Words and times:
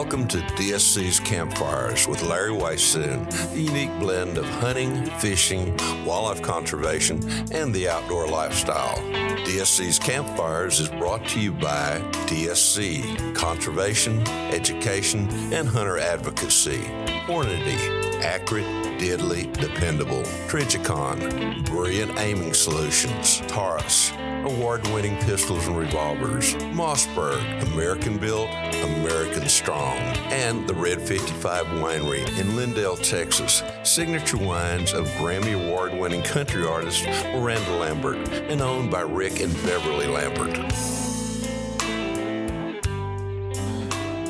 Welcome 0.00 0.28
to 0.28 0.38
DSC's 0.38 1.20
Campfires 1.20 2.08
with 2.08 2.22
Larry 2.22 2.52
Weishuhn, 2.52 3.30
the 3.52 3.60
unique 3.60 3.96
blend 3.98 4.38
of 4.38 4.46
hunting, 4.46 5.04
fishing, 5.18 5.76
wildlife 6.06 6.40
conservation, 6.40 7.16
and 7.52 7.74
the 7.74 7.86
outdoor 7.86 8.26
lifestyle. 8.26 8.96
DSC's 9.44 9.98
Campfires 9.98 10.80
is 10.80 10.88
brought 10.88 11.26
to 11.28 11.38
you 11.38 11.52
by 11.52 12.00
DSC, 12.28 13.34
Conservation, 13.34 14.26
Education, 14.50 15.28
and 15.52 15.68
Hunter 15.68 15.98
Advocacy. 15.98 16.80
Hornady, 17.26 18.22
accurate, 18.22 18.64
deadly, 18.98 19.50
dependable. 19.52 20.22
Trijicon, 20.48 21.66
brilliant 21.66 22.18
aiming 22.18 22.54
solutions. 22.54 23.42
Taurus, 23.48 24.12
award 24.44 24.86
winning 24.88 25.16
pistols 25.18 25.66
and 25.66 25.76
revolvers. 25.76 26.54
Mossberg, 26.74 27.40
American 27.72 28.18
built, 28.18 28.48
American 28.48 29.48
strong. 29.48 29.98
And 30.30 30.68
the 30.68 30.74
Red 30.74 31.00
55 31.00 31.66
Winery 31.66 32.26
in 32.38 32.48
Lindale, 32.56 33.02
Texas. 33.02 33.62
Signature 33.82 34.38
wines 34.38 34.92
of 34.92 35.06
Grammy 35.18 35.54
Award 35.54 35.92
winning 35.94 36.22
country 36.22 36.66
artist 36.66 37.04
Miranda 37.06 37.76
Lambert 37.76 38.16
and 38.28 38.60
owned 38.60 38.90
by 38.90 39.00
Rick 39.00 39.40
and 39.40 39.52
Beverly 39.62 40.06
Lambert. 40.06 41.09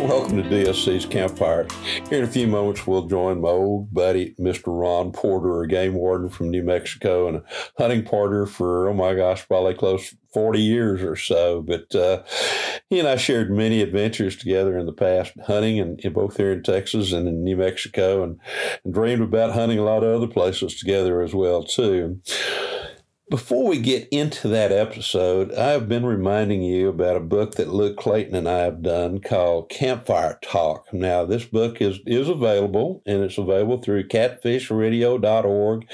Welcome 0.01 0.43
to 0.43 0.49
DSC's 0.49 1.05
Campfire. 1.05 1.67
Here 2.09 2.21
in 2.21 2.25
a 2.25 2.27
few 2.27 2.47
moments, 2.47 2.87
we'll 2.87 3.07
join 3.07 3.43
my 3.43 3.51
old 3.51 3.93
buddy, 3.93 4.35
Mr. 4.41 4.69
Ron 4.69 5.13
Porter, 5.13 5.61
a 5.61 5.69
game 5.69 5.93
warden 5.93 6.31
from 6.31 6.49
New 6.49 6.63
Mexico 6.63 7.29
and 7.29 7.37
a 7.37 7.45
hunting 7.77 8.03
partner 8.03 8.47
for, 8.47 8.89
oh 8.89 8.95
my 8.95 9.13
gosh, 9.15 9.47
probably 9.47 9.75
close 9.75 10.15
40 10.33 10.59
years 10.59 11.03
or 11.03 11.17
so. 11.17 11.61
But 11.61 11.95
uh, 11.95 12.23
he 12.89 12.99
and 12.99 13.07
I 13.07 13.17
shared 13.17 13.51
many 13.51 13.83
adventures 13.83 14.37
together 14.37 14.79
in 14.79 14.87
the 14.87 14.93
past, 14.95 15.35
hunting 15.47 15.79
and, 15.79 16.01
both 16.15 16.39
here 16.39 16.53
in 16.53 16.63
Texas 16.63 17.13
and 17.13 17.29
in 17.29 17.45
New 17.45 17.59
Mexico, 17.59 18.25
and, 18.25 18.41
and 18.85 18.95
dreamed 18.95 19.21
about 19.21 19.53
hunting 19.53 19.79
a 19.79 19.85
lot 19.85 20.03
of 20.03 20.17
other 20.17 20.33
places 20.33 20.77
together 20.77 21.21
as 21.21 21.35
well, 21.35 21.63
too. 21.63 22.23
Before 23.31 23.67
we 23.69 23.79
get 23.79 24.09
into 24.11 24.49
that 24.49 24.73
episode, 24.73 25.55
I've 25.55 25.89
been 25.89 26.05
reminding 26.05 26.63
you 26.63 26.89
about 26.89 27.17
a 27.17 27.21
book 27.21 27.55
that 27.55 27.69
Luke 27.69 27.97
Clayton 27.97 28.35
and 28.35 28.49
I 28.49 28.63
have 28.63 28.83
done 28.83 29.21
called 29.21 29.69
Campfire 29.69 30.41
Talk. 30.43 30.93
Now, 30.93 31.25
this 31.25 31.45
book 31.45 31.81
is, 31.81 32.01
is 32.07 32.29
available, 32.29 33.05
and 33.07 33.23
it's 33.23 33.39
available 33.39 33.81
through 33.81 34.09
catfishradio.org 34.09 35.87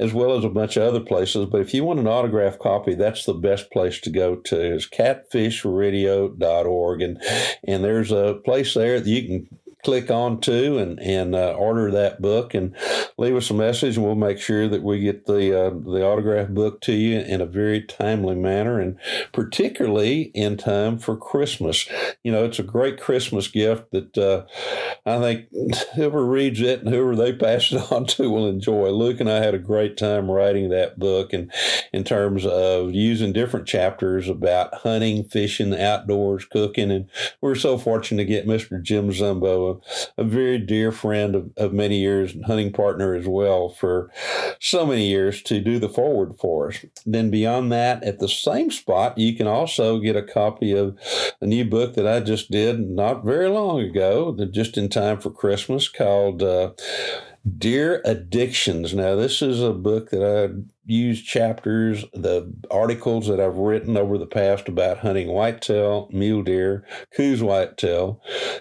as 0.00 0.12
well 0.12 0.36
as 0.36 0.42
a 0.42 0.48
bunch 0.48 0.76
of 0.76 0.82
other 0.82 0.98
places. 0.98 1.46
But 1.46 1.60
if 1.60 1.72
you 1.72 1.84
want 1.84 2.00
an 2.00 2.08
autographed 2.08 2.58
copy, 2.58 2.96
that's 2.96 3.24
the 3.24 3.34
best 3.34 3.70
place 3.70 4.00
to 4.00 4.10
go 4.10 4.34
to 4.34 4.74
is 4.74 4.88
catfishradio.org. 4.88 7.02
And, 7.02 7.22
and 7.68 7.84
there's 7.84 8.10
a 8.10 8.40
place 8.44 8.74
there 8.74 8.98
that 8.98 9.08
you 9.08 9.28
can 9.28 9.59
click 9.84 10.10
on 10.10 10.40
to 10.40 10.78
and 10.78 10.98
and 11.00 11.34
uh, 11.34 11.52
order 11.52 11.90
that 11.90 12.20
book 12.20 12.54
and 12.54 12.74
leave 13.16 13.36
us 13.36 13.50
a 13.50 13.54
message 13.54 13.96
and 13.96 14.04
we'll 14.04 14.14
make 14.14 14.38
sure 14.38 14.68
that 14.68 14.82
we 14.82 15.00
get 15.00 15.26
the 15.26 15.58
uh, 15.58 15.70
the 15.70 16.04
autograph 16.04 16.48
book 16.48 16.80
to 16.80 16.92
you 16.92 17.20
in 17.20 17.40
a 17.40 17.46
very 17.46 17.82
timely 17.82 18.34
manner 18.34 18.80
and 18.80 18.98
particularly 19.32 20.22
in 20.34 20.56
time 20.56 20.98
for 20.98 21.16
Christmas. 21.16 21.88
You 22.22 22.32
know, 22.32 22.44
it's 22.44 22.58
a 22.58 22.64
great 22.64 23.00
Christmas 23.00 23.48
gift 23.48 23.90
that 23.92 24.18
uh, 24.18 24.44
I 25.06 25.18
think 25.18 25.48
whoever 25.94 26.24
reads 26.24 26.60
it 26.60 26.80
and 26.80 26.88
whoever 26.88 27.16
they 27.16 27.32
pass 27.32 27.72
it 27.72 27.80
on 27.92 28.06
to 28.06 28.30
will 28.30 28.48
enjoy. 28.48 28.90
Luke 28.90 29.20
and 29.20 29.30
I 29.30 29.36
had 29.36 29.54
a 29.54 29.58
great 29.58 29.96
time 29.96 30.30
writing 30.30 30.70
that 30.70 30.98
book 30.98 31.32
and 31.32 31.52
in 31.92 32.04
terms 32.04 32.44
of 32.46 32.92
using 32.92 33.32
different 33.32 33.66
chapters 33.66 34.28
about 34.28 34.74
hunting, 34.74 35.24
fishing, 35.24 35.78
outdoors, 35.78 36.44
cooking, 36.44 36.90
and 36.90 37.08
we're 37.40 37.54
so 37.54 37.78
fortunate 37.78 38.22
to 38.22 38.24
get 38.24 38.46
Mr. 38.46 38.82
Jim 38.82 39.10
Zumbo 39.10 39.69
a, 40.16 40.24
very 40.24 40.58
dear 40.58 40.92
friend 40.92 41.34
of, 41.34 41.50
of 41.56 41.72
many 41.72 41.98
years 41.98 42.34
and 42.34 42.44
hunting 42.44 42.72
partner 42.72 43.14
as 43.14 43.26
well 43.26 43.68
for 43.68 44.10
so 44.60 44.86
many 44.86 45.08
years 45.08 45.42
to 45.42 45.60
do 45.60 45.78
the 45.78 45.88
forward 45.88 46.34
for 46.38 46.68
us. 46.68 46.84
Then 47.04 47.30
beyond 47.30 47.72
that, 47.72 48.02
at 48.04 48.18
the 48.18 48.28
same 48.28 48.70
spot, 48.70 49.18
you 49.18 49.36
can 49.36 49.46
also 49.46 49.98
get 49.98 50.16
a 50.16 50.22
copy 50.22 50.72
of 50.72 50.96
a 51.40 51.46
new 51.46 51.64
book 51.64 51.94
that 51.94 52.06
I 52.06 52.20
just 52.20 52.50
did 52.50 52.80
not 52.80 53.24
very 53.24 53.48
long 53.48 53.80
ago, 53.80 54.36
just 54.50 54.76
in 54.76 54.88
time 54.88 55.20
for 55.20 55.30
Christmas, 55.30 55.88
called 55.88 56.42
uh, 56.42 56.72
Deer 57.58 58.02
Addictions. 58.04 58.94
Now, 58.94 59.16
this 59.16 59.42
is 59.42 59.62
a 59.62 59.72
book 59.72 60.10
that 60.10 60.22
I 60.22 60.54
use 60.86 61.22
chapters, 61.22 62.04
the 62.12 62.52
articles 62.70 63.28
that 63.28 63.40
I've 63.40 63.56
written 63.56 63.96
over 63.96 64.18
the 64.18 64.26
past 64.26 64.68
about 64.68 64.98
hunting 64.98 65.28
whitetail, 65.28 66.08
mule 66.12 66.42
deer, 66.42 66.84
Coues 67.14 67.42
whitetail, 67.42 68.20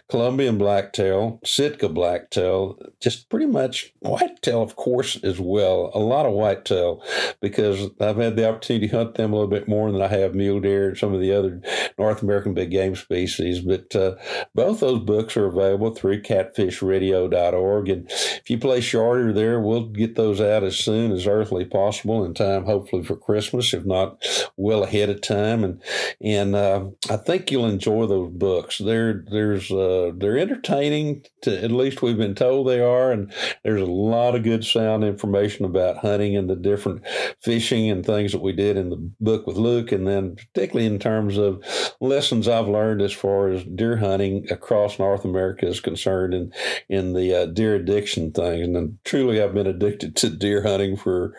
Columbian 0.09 0.57
blacktail, 0.57 1.39
Sitka 1.43 1.89
blacktail, 1.89 2.77
just 2.99 3.29
pretty 3.29 3.45
much 3.45 3.93
whitetail, 3.99 4.61
of 4.61 4.75
course, 4.75 5.17
as 5.23 5.39
well. 5.39 5.91
A 5.93 5.99
lot 5.99 6.25
of 6.25 6.33
whitetail 6.33 7.01
because 7.41 7.89
I've 7.99 8.17
had 8.17 8.35
the 8.35 8.47
opportunity 8.47 8.87
to 8.87 8.97
hunt 8.97 9.15
them 9.15 9.31
a 9.31 9.35
little 9.35 9.49
bit 9.49 9.67
more 9.67 9.91
than 9.91 10.01
I 10.01 10.07
have 10.07 10.35
mule 10.35 10.59
deer 10.59 10.89
and 10.89 10.97
some 10.97 11.13
of 11.13 11.21
the 11.21 11.33
other 11.33 11.61
North 11.97 12.21
American 12.21 12.53
big 12.53 12.71
game 12.71 12.95
species. 12.95 13.61
But 13.61 13.95
uh, 13.95 14.15
both 14.53 14.81
those 14.81 14.99
books 14.99 15.37
are 15.37 15.47
available 15.47 15.95
through 15.95 16.21
catfishradio.org. 16.21 17.89
And 17.89 18.09
if 18.09 18.49
you 18.49 18.57
place 18.57 18.91
your 18.91 19.03
order 19.03 19.31
there, 19.31 19.59
we'll 19.59 19.87
get 19.87 20.15
those 20.15 20.41
out 20.41 20.63
as 20.63 20.77
soon 20.77 21.11
as 21.11 21.25
earthly 21.25 21.65
possible 21.65 22.08
in 22.09 22.33
time, 22.33 22.65
hopefully 22.65 23.03
for 23.03 23.15
Christmas, 23.15 23.73
if 23.73 23.85
not 23.85 24.23
well 24.57 24.83
ahead 24.83 25.09
of 25.09 25.21
time. 25.21 25.63
And 25.63 25.81
and 26.21 26.55
uh, 26.55 26.85
I 27.09 27.17
think 27.17 27.51
you'll 27.51 27.65
enjoy 27.65 28.05
those 28.07 28.31
books. 28.31 28.77
They're 28.77 29.23
there's 29.31 29.71
uh, 29.71 30.11
they're 30.15 30.37
entertaining. 30.37 31.23
To, 31.43 31.63
at 31.63 31.71
least 31.71 32.01
we've 32.01 32.17
been 32.17 32.35
told 32.35 32.67
they 32.67 32.81
are, 32.81 33.11
and 33.11 33.33
there's 33.63 33.81
a 33.81 33.85
lot 33.85 34.35
of 34.35 34.43
good 34.43 34.65
sound 34.65 35.03
information 35.03 35.65
about 35.65 35.97
hunting 35.97 36.35
and 36.35 36.49
the 36.49 36.55
different 36.55 37.05
fishing 37.41 37.89
and 37.89 38.05
things 38.05 38.31
that 38.31 38.41
we 38.41 38.51
did 38.51 38.75
in 38.75 38.89
the 38.89 39.11
book 39.19 39.47
with 39.47 39.57
Luke, 39.57 39.91
and 39.91 40.07
then 40.07 40.35
particularly 40.35 40.87
in 40.87 40.99
terms 40.99 41.37
of 41.37 41.63
lessons 42.01 42.47
I've 42.47 42.67
learned 42.67 43.01
as 43.01 43.13
far 43.13 43.49
as 43.49 43.63
deer 43.63 43.97
hunting 43.97 44.47
across 44.51 44.99
North 44.99 45.23
America 45.23 45.67
is 45.67 45.79
concerned, 45.79 46.33
and 46.33 46.53
in 46.89 47.13
the 47.13 47.33
uh, 47.33 47.45
deer 47.45 47.75
addiction 47.75 48.31
thing. 48.31 48.75
And 48.75 48.97
truly, 49.05 49.41
I've 49.41 49.53
been 49.53 49.67
addicted 49.67 50.15
to 50.17 50.29
deer 50.29 50.63
hunting 50.63 50.97
for 50.97 51.33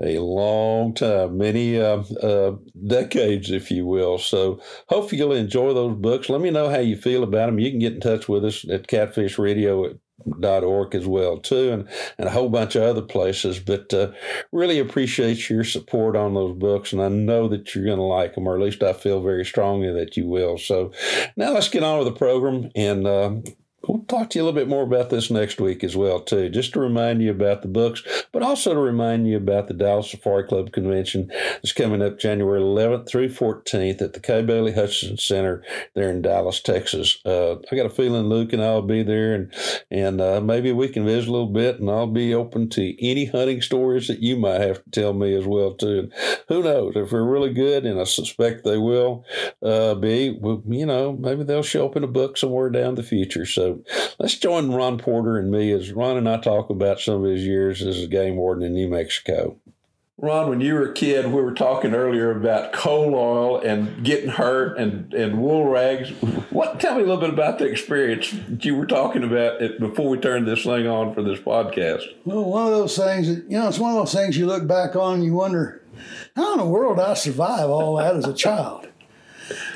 a 0.00 0.18
long 0.18 0.94
time, 0.94 1.38
many 1.38 1.80
uh, 1.80 2.02
uh, 2.22 2.56
decades, 2.86 3.50
if 3.50 3.70
you 3.70 3.86
will. 3.86 4.18
So 4.18 4.60
hopefully 4.88 5.18
you'll 5.18 5.32
enjoy 5.32 5.72
those 5.72 5.96
books. 5.96 6.28
Let 6.28 6.40
me 6.40 6.50
know 6.50 6.68
how 6.68 6.78
you 6.78 6.96
feel 6.96 7.22
about 7.22 7.46
them. 7.46 7.58
You 7.58 7.70
can 7.70 7.80
get 7.80 7.94
in 7.94 8.00
touch 8.00 8.28
with 8.28 8.44
us 8.44 8.68
at 8.68 8.88
Catfish 8.88 9.38
Radio 9.38 9.98
dot 10.40 10.62
org 10.62 10.94
as 10.94 11.06
well 11.06 11.38
too 11.38 11.72
and, 11.72 11.88
and 12.18 12.28
a 12.28 12.30
whole 12.30 12.48
bunch 12.48 12.76
of 12.76 12.82
other 12.82 13.02
places 13.02 13.58
but 13.58 13.92
uh, 13.92 14.12
really 14.52 14.78
appreciate 14.78 15.50
your 15.50 15.64
support 15.64 16.16
on 16.16 16.34
those 16.34 16.56
books 16.56 16.92
and 16.92 17.02
i 17.02 17.08
know 17.08 17.48
that 17.48 17.74
you're 17.74 17.84
going 17.84 17.96
to 17.96 18.04
like 18.04 18.34
them 18.34 18.46
or 18.46 18.54
at 18.54 18.62
least 18.62 18.82
i 18.82 18.92
feel 18.92 19.20
very 19.20 19.44
strongly 19.44 19.92
that 19.92 20.16
you 20.16 20.26
will 20.26 20.56
so 20.56 20.92
now 21.36 21.52
let's 21.52 21.68
get 21.68 21.82
on 21.82 21.98
with 21.98 22.06
the 22.06 22.18
program 22.18 22.70
and 22.76 23.06
uh, 23.06 23.34
we'll 23.86 24.04
talk 24.04 24.30
to 24.30 24.38
you 24.38 24.42
a 24.42 24.44
little 24.44 24.60
bit 24.60 24.68
more 24.68 24.82
about 24.82 25.10
this 25.10 25.30
next 25.30 25.60
week 25.60 25.82
as 25.82 25.96
well, 25.96 26.20
too, 26.20 26.48
just 26.48 26.72
to 26.72 26.80
remind 26.80 27.22
you 27.22 27.30
about 27.30 27.62
the 27.62 27.68
books, 27.68 28.02
but 28.32 28.42
also 28.42 28.74
to 28.74 28.80
remind 28.80 29.26
you 29.26 29.36
about 29.36 29.68
the 29.68 29.74
Dallas 29.74 30.10
Safari 30.10 30.44
Club 30.44 30.72
convention 30.72 31.30
that's 31.54 31.72
coming 31.72 32.02
up 32.02 32.18
January 32.18 32.60
11th 32.60 33.08
through 33.08 33.28
14th 33.28 34.00
at 34.00 34.12
the 34.12 34.20
Kay 34.20 34.42
Bailey 34.42 34.72
Hutchison 34.72 35.16
Center 35.16 35.62
there 35.94 36.10
in 36.10 36.22
Dallas, 36.22 36.60
Texas. 36.60 37.18
Uh, 37.24 37.56
I 37.70 37.76
got 37.76 37.86
a 37.86 37.90
feeling 37.90 38.28
Luke 38.28 38.52
and 38.52 38.62
I'll 38.62 38.82
be 38.82 39.02
there, 39.02 39.34
and 39.34 39.52
and 39.90 40.20
uh, 40.20 40.40
maybe 40.40 40.72
we 40.72 40.88
can 40.88 41.04
visit 41.04 41.28
a 41.28 41.32
little 41.32 41.52
bit, 41.52 41.80
and 41.80 41.90
I'll 41.90 42.06
be 42.06 42.34
open 42.34 42.68
to 42.70 43.04
any 43.04 43.26
hunting 43.26 43.62
stories 43.62 44.08
that 44.08 44.20
you 44.20 44.36
might 44.36 44.60
have 44.60 44.84
to 44.84 44.90
tell 44.90 45.12
me 45.12 45.34
as 45.34 45.46
well, 45.46 45.74
too. 45.74 45.98
And 45.98 46.12
who 46.48 46.62
knows 46.62 46.94
if 46.96 47.10
they're 47.10 47.24
really 47.24 47.52
good, 47.52 47.84
and 47.84 48.00
I 48.00 48.04
suspect 48.04 48.64
they 48.64 48.78
will 48.78 49.24
uh, 49.62 49.94
be. 49.94 50.36
Well, 50.38 50.62
you 50.68 50.86
know, 50.86 51.12
maybe 51.12 51.44
they'll 51.44 51.62
show 51.62 51.86
up 51.86 51.96
in 51.96 52.04
a 52.04 52.08
book 52.08 52.36
somewhere 52.36 52.70
down 52.70 52.94
the 52.94 53.02
future. 53.02 53.46
So 53.46 53.71
let's 54.18 54.36
join 54.36 54.72
Ron 54.72 54.98
Porter 54.98 55.38
and 55.38 55.50
me 55.50 55.72
as 55.72 55.92
Ron 55.92 56.16
and 56.16 56.28
I 56.28 56.38
talk 56.38 56.70
about 56.70 57.00
some 57.00 57.24
of 57.24 57.30
his 57.30 57.44
years 57.44 57.82
as 57.82 58.02
a 58.02 58.06
game 58.06 58.36
warden 58.36 58.64
in 58.64 58.74
New 58.74 58.88
Mexico. 58.88 59.58
Ron, 60.18 60.50
when 60.50 60.60
you 60.60 60.74
were 60.74 60.90
a 60.90 60.92
kid, 60.92 61.26
we 61.26 61.42
were 61.42 61.54
talking 61.54 61.94
earlier 61.94 62.30
about 62.30 62.72
coal 62.72 63.12
oil 63.14 63.58
and 63.58 64.04
getting 64.04 64.28
hurt 64.28 64.78
and, 64.78 65.12
and 65.12 65.42
wool 65.42 65.66
rags. 65.68 66.10
What? 66.50 66.78
Tell 66.78 66.94
me 66.94 67.02
a 67.02 67.06
little 67.06 67.20
bit 67.20 67.30
about 67.30 67.58
the 67.58 67.64
experience 67.64 68.30
that 68.30 68.64
you 68.64 68.76
were 68.76 68.86
talking 68.86 69.24
about 69.24 69.58
before 69.80 70.08
we 70.08 70.18
turned 70.18 70.46
this 70.46 70.62
thing 70.62 70.86
on 70.86 71.12
for 71.12 71.24
this 71.24 71.40
podcast. 71.40 72.04
Well, 72.24 72.44
one 72.44 72.66
of 72.66 72.72
those 72.72 72.96
things, 72.96 73.26
that, 73.26 73.50
you 73.50 73.58
know, 73.58 73.66
it's 73.66 73.80
one 73.80 73.90
of 73.90 73.96
those 73.96 74.12
things 74.12 74.36
you 74.36 74.46
look 74.46 74.68
back 74.68 74.94
on 74.94 75.14
and 75.14 75.24
you 75.24 75.32
wonder, 75.32 75.82
how 76.36 76.52
in 76.52 76.58
the 76.60 76.66
world 76.66 77.00
I 77.00 77.14
survive 77.14 77.68
all 77.68 77.96
that 77.96 78.14
as 78.14 78.26
a 78.26 78.34
child? 78.34 78.88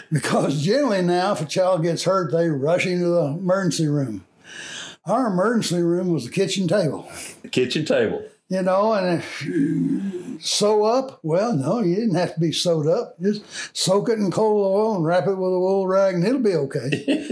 Because 0.12 0.62
generally 0.62 1.02
now, 1.02 1.32
if 1.32 1.40
a 1.40 1.46
child 1.46 1.82
gets 1.82 2.04
hurt, 2.04 2.30
they 2.30 2.48
rush 2.48 2.86
into 2.86 3.06
the 3.06 3.24
emergency 3.24 3.88
room. 3.88 4.24
Our 5.04 5.26
emergency 5.26 5.82
room 5.82 6.12
was 6.12 6.24
the 6.24 6.30
kitchen 6.30 6.68
table. 6.68 7.08
The 7.42 7.48
kitchen 7.48 7.84
table. 7.84 8.22
You 8.48 8.62
know, 8.62 8.92
and 8.92 9.18
if 9.18 9.44
you 9.44 10.38
sew 10.40 10.84
up, 10.84 11.18
well, 11.24 11.52
no, 11.52 11.80
you 11.80 11.96
didn't 11.96 12.14
have 12.14 12.34
to 12.34 12.40
be 12.40 12.52
sewed 12.52 12.86
up. 12.86 13.20
Just 13.20 13.42
soak 13.76 14.08
it 14.08 14.20
in 14.20 14.30
coal 14.30 14.64
oil 14.64 14.96
and 14.96 15.04
wrap 15.04 15.26
it 15.26 15.34
with 15.34 15.52
a 15.52 15.58
wool 15.58 15.88
rag, 15.88 16.14
and 16.14 16.24
it'll 16.24 16.38
be 16.38 16.54
okay. 16.54 17.04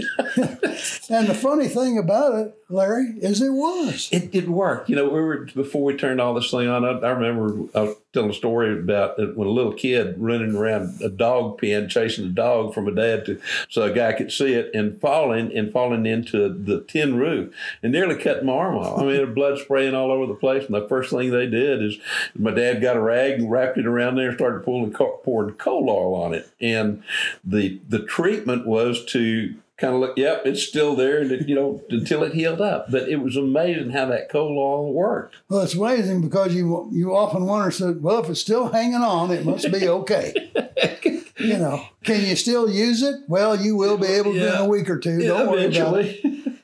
and 1.09 1.27
the 1.27 1.37
funny 1.39 1.67
thing 1.67 1.97
about 1.97 2.35
it, 2.35 2.57
Larry, 2.69 3.13
is 3.21 3.41
it 3.41 3.51
was. 3.51 4.09
It 4.11 4.31
did 4.31 4.49
work. 4.49 4.89
You 4.89 4.97
know, 4.97 5.05
we 5.05 5.21
were 5.21 5.45
before 5.55 5.83
we 5.83 5.95
turned 5.95 6.19
all 6.19 6.33
this 6.33 6.51
thing 6.51 6.67
on. 6.67 6.83
I, 6.83 6.89
I 6.89 7.11
remember 7.11 7.69
I 7.77 7.83
was 7.83 7.95
telling 8.11 8.31
a 8.31 8.33
story 8.33 8.77
about 8.77 9.17
when 9.17 9.47
a 9.47 9.51
little 9.51 9.73
kid 9.73 10.15
running 10.17 10.55
around 10.55 11.01
a 11.01 11.09
dog 11.09 11.59
pen 11.59 11.87
chasing 11.89 12.25
a 12.25 12.29
dog 12.29 12.73
from 12.73 12.87
a 12.87 12.91
dad 12.91 13.25
to 13.25 13.39
so 13.69 13.83
a 13.83 13.91
guy 13.91 14.13
could 14.13 14.31
see 14.31 14.53
it 14.53 14.71
and 14.73 14.99
falling 14.99 15.55
and 15.55 15.71
falling 15.71 16.05
into 16.05 16.49
the 16.49 16.81
tin 16.87 17.17
roof 17.17 17.53
and 17.83 17.91
nearly 17.91 18.15
cut 18.15 18.43
my 18.43 18.53
arm 18.53 18.77
off. 18.77 18.99
I 18.99 19.05
mean, 19.05 19.33
blood 19.33 19.59
spraying 19.59 19.93
all 19.93 20.11
over 20.11 20.25
the 20.25 20.33
place. 20.33 20.65
And 20.65 20.73
the 20.73 20.87
first 20.87 21.04
thing 21.09 21.31
they 21.31 21.47
did 21.47 21.83
is 21.83 21.97
my 22.35 22.51
dad 22.51 22.81
got 22.81 22.97
a 22.97 23.01
rag 23.01 23.39
and 23.39 23.51
wrapped 23.51 23.77
it 23.77 23.85
around 23.85 24.15
there 24.15 24.29
and 24.29 24.37
started 24.37 24.63
pulling 24.63 24.91
pouring 24.93 25.55
coal 25.55 25.89
oil 25.89 26.15
on 26.15 26.33
it. 26.33 26.49
And 26.59 27.03
the 27.43 27.79
the 27.87 28.03
treatment 28.03 28.65
was 28.65 29.03
to 29.05 29.55
kind 29.77 29.93
of 29.93 29.99
look, 29.99 30.17
yep, 30.17 30.43
it's 30.45 30.63
still 30.63 30.95
there, 30.95 31.19
and 31.19 31.47
you 31.47 31.55
know, 31.55 31.81
until 31.89 32.23
it 32.23 32.33
healed 32.33 32.61
up. 32.61 32.89
But 32.89 33.09
it 33.09 33.17
was 33.17 33.35
amazing 33.35 33.91
how 33.91 34.05
that 34.07 34.29
coal 34.29 34.57
oil 34.57 34.93
worked. 34.93 35.35
Well, 35.49 35.61
it's 35.61 35.75
amazing 35.75 36.21
because 36.21 36.55
you 36.55 36.89
you 36.91 37.15
often 37.15 37.45
wonder, 37.45 37.71
so, 37.71 37.93
well, 37.99 38.23
if 38.23 38.29
it's 38.29 38.41
still 38.41 38.69
hanging 38.69 38.95
on, 38.95 39.31
it 39.31 39.45
must 39.45 39.71
be 39.71 39.87
okay. 39.95 40.51
you 41.37 41.57
know, 41.57 41.85
can 42.03 42.25
you 42.25 42.35
still 42.35 42.69
use 42.69 43.01
it? 43.01 43.15
Well, 43.27 43.59
you 43.59 43.75
will 43.75 43.97
be 43.97 44.07
able 44.07 44.33
to 44.33 44.39
yeah. 44.39 44.59
in 44.59 44.65
a 44.65 44.69
week 44.69 44.89
or 44.89 44.99
two. 44.99 45.19
Don't 45.19 45.51
worry 45.51 45.65
about 45.65 45.99
it. 45.99 46.19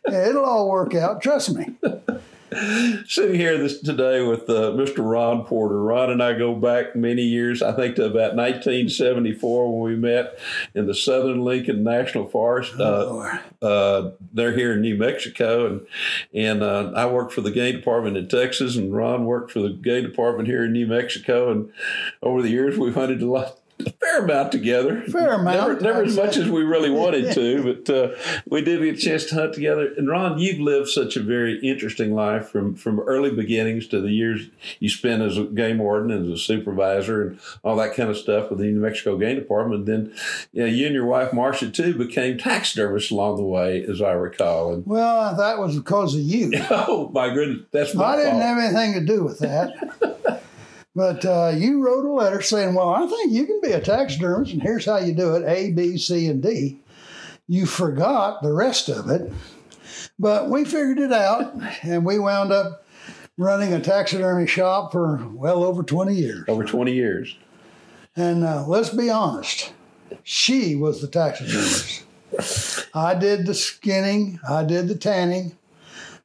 Yeah, 0.09 0.27
it'll 0.29 0.45
all 0.45 0.69
work 0.69 0.93
out. 0.95 1.21
Trust 1.21 1.55
me. 1.55 1.73
Sitting 3.07 3.35
here 3.35 3.57
this 3.57 3.79
today 3.79 4.21
with 4.21 4.49
uh, 4.49 4.73
Mr. 4.73 5.09
Ron 5.09 5.45
Porter. 5.45 5.81
Ron 5.81 6.09
and 6.09 6.21
I 6.21 6.33
go 6.33 6.53
back 6.53 6.97
many 6.97 7.21
years, 7.21 7.61
I 7.61 7.71
think 7.71 7.95
to 7.95 8.03
about 8.03 8.35
1974 8.35 9.71
when 9.71 9.93
we 9.93 9.97
met 9.97 10.37
in 10.75 10.85
the 10.85 10.93
Southern 10.93 11.45
Lincoln 11.45 11.81
National 11.81 12.27
Forest. 12.27 12.73
Uh, 12.77 13.39
uh, 13.61 14.11
they're 14.33 14.51
here 14.51 14.73
in 14.73 14.81
New 14.81 14.97
Mexico, 14.97 15.65
and 15.65 15.87
and 16.33 16.61
uh, 16.61 16.91
I 16.93 17.05
worked 17.05 17.31
for 17.31 17.39
the 17.39 17.51
game 17.51 17.77
department 17.77 18.17
in 18.17 18.27
Texas, 18.27 18.75
and 18.75 18.93
Ron 18.93 19.23
worked 19.23 19.51
for 19.51 19.59
the 19.59 19.69
game 19.69 20.03
department 20.03 20.49
here 20.49 20.65
in 20.65 20.73
New 20.73 20.87
Mexico. 20.87 21.51
And 21.51 21.71
over 22.21 22.41
the 22.41 22.49
years, 22.49 22.77
we've 22.77 22.95
hunted 22.95 23.21
a 23.21 23.31
lot, 23.31 23.60
fair 23.99 24.23
amount 24.23 24.51
together. 24.51 25.01
Fair 25.03 25.33
amount. 25.33 25.67
Never, 25.67 25.81
never 25.81 26.03
as 26.03 26.15
much 26.15 26.37
as 26.37 26.49
we 26.49 26.63
really 26.63 26.89
wanted 27.01 27.33
to, 27.33 27.63
but 27.63 27.89
uh, 27.89 28.15
we 28.49 28.61
did 28.61 28.81
get 28.81 28.95
a 28.95 28.97
chance 28.97 29.25
to 29.25 29.35
hunt 29.35 29.53
together. 29.53 29.93
And 29.97 30.07
Ron, 30.07 30.39
you've 30.39 30.59
lived 30.59 30.89
such 30.89 31.15
a 31.15 31.21
very 31.21 31.59
interesting 31.59 32.13
life 32.13 32.49
from 32.49 32.75
from 32.75 32.99
early 32.99 33.31
beginnings 33.31 33.87
to 33.87 34.01
the 34.01 34.11
years 34.11 34.49
you 34.79 34.89
spent 34.89 35.21
as 35.21 35.37
a 35.37 35.43
game 35.43 35.77
warden 35.79 36.11
and 36.11 36.31
as 36.31 36.39
a 36.39 36.43
supervisor 36.43 37.21
and 37.21 37.39
all 37.63 37.75
that 37.77 37.95
kind 37.95 38.09
of 38.09 38.17
stuff 38.17 38.49
with 38.49 38.59
the 38.59 38.65
New 38.65 38.79
Mexico 38.79 39.17
Game 39.17 39.35
Department. 39.35 39.87
And 39.87 39.87
then, 39.87 40.13
you 40.51 40.61
know, 40.61 40.67
you 40.67 40.85
and 40.85 40.95
your 40.95 41.05
wife 41.05 41.33
Marcia 41.33 41.69
too 41.69 41.97
became 41.97 42.37
taxidermists 42.37 43.11
along 43.11 43.37
the 43.37 43.43
way, 43.43 43.83
as 43.83 44.01
I 44.01 44.11
recall. 44.11 44.73
And, 44.73 44.85
well, 44.85 45.35
that 45.35 45.59
was 45.59 45.77
because 45.77 46.15
of 46.15 46.21
you. 46.21 46.51
oh 46.69 47.09
my 47.13 47.33
goodness, 47.33 47.65
that's 47.71 47.95
my 47.95 48.05
I 48.05 48.15
didn't 48.17 48.31
fault. 48.31 48.43
have 48.43 48.57
anything 48.57 48.93
to 48.93 49.05
do 49.05 49.23
with 49.23 49.39
that. 49.39 50.40
But 50.95 51.23
uh, 51.25 51.53
you 51.55 51.81
wrote 51.81 52.05
a 52.05 52.11
letter 52.11 52.41
saying, 52.41 52.73
Well, 52.73 52.89
I 52.89 53.07
think 53.07 53.31
you 53.31 53.45
can 53.45 53.61
be 53.61 53.71
a 53.71 53.79
taxidermist, 53.79 54.53
and 54.53 54.61
here's 54.61 54.85
how 54.85 54.97
you 54.97 55.13
do 55.13 55.35
it 55.35 55.47
A, 55.47 55.71
B, 55.71 55.97
C, 55.97 56.27
and 56.27 56.41
D. 56.41 56.79
You 57.47 57.65
forgot 57.65 58.41
the 58.41 58.53
rest 58.53 58.89
of 58.89 59.09
it. 59.09 59.31
But 60.19 60.49
we 60.49 60.65
figured 60.65 60.99
it 60.99 61.11
out, 61.11 61.53
and 61.83 62.05
we 62.05 62.19
wound 62.19 62.51
up 62.51 62.85
running 63.37 63.73
a 63.73 63.79
taxidermy 63.79 64.47
shop 64.47 64.91
for 64.91 65.25
well 65.33 65.63
over 65.63 65.83
20 65.83 66.13
years. 66.13 66.45
Over 66.47 66.63
20 66.63 66.93
years. 66.93 67.37
And 68.15 68.43
uh, 68.43 68.65
let's 68.67 68.89
be 68.89 69.09
honest, 69.09 69.73
she 70.23 70.75
was 70.75 71.01
the 71.01 71.07
taxidermist. 71.07 72.03
I 72.93 73.15
did 73.15 73.45
the 73.45 73.53
skinning, 73.53 74.39
I 74.47 74.63
did 74.63 74.87
the 74.87 74.97
tanning, 74.97 75.57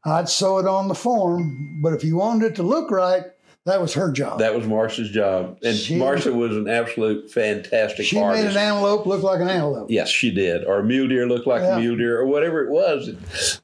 I'd 0.05 0.29
sew 0.29 0.59
it 0.59 0.67
on 0.67 0.89
the 0.89 0.95
form, 0.95 1.79
but 1.81 1.93
if 1.93 2.05
you 2.05 2.17
wanted 2.17 2.53
it 2.53 2.57
to 2.57 2.63
look 2.63 2.91
right, 2.91 3.25
that 3.67 3.81
was 3.81 3.95
her 3.95 4.13
job. 4.13 4.39
That 4.39 4.55
was 4.55 4.65
Marcia's 4.65 5.11
job, 5.11 5.59
and 5.61 5.77
she, 5.77 5.97
Marcia 5.97 6.33
was 6.33 6.57
an 6.57 6.69
absolute 6.69 7.33
fantastic. 7.33 8.07
She 8.07 8.17
artist. 8.17 8.45
made 8.45 8.51
an 8.53 8.57
antelope 8.57 9.07
look 9.07 9.25
like 9.25 9.41
an 9.41 9.49
antelope. 9.49 9.91
Yes, 9.91 10.09
she 10.09 10.31
did, 10.31 10.65
or 10.65 10.79
a 10.79 10.85
mule 10.85 11.09
deer 11.09 11.27
look 11.27 11.47
like 11.47 11.63
yeah. 11.63 11.77
a 11.77 11.81
mule 11.81 11.97
deer, 11.97 12.21
or 12.21 12.27
whatever 12.27 12.65
it 12.65 12.71
was. 12.71 13.11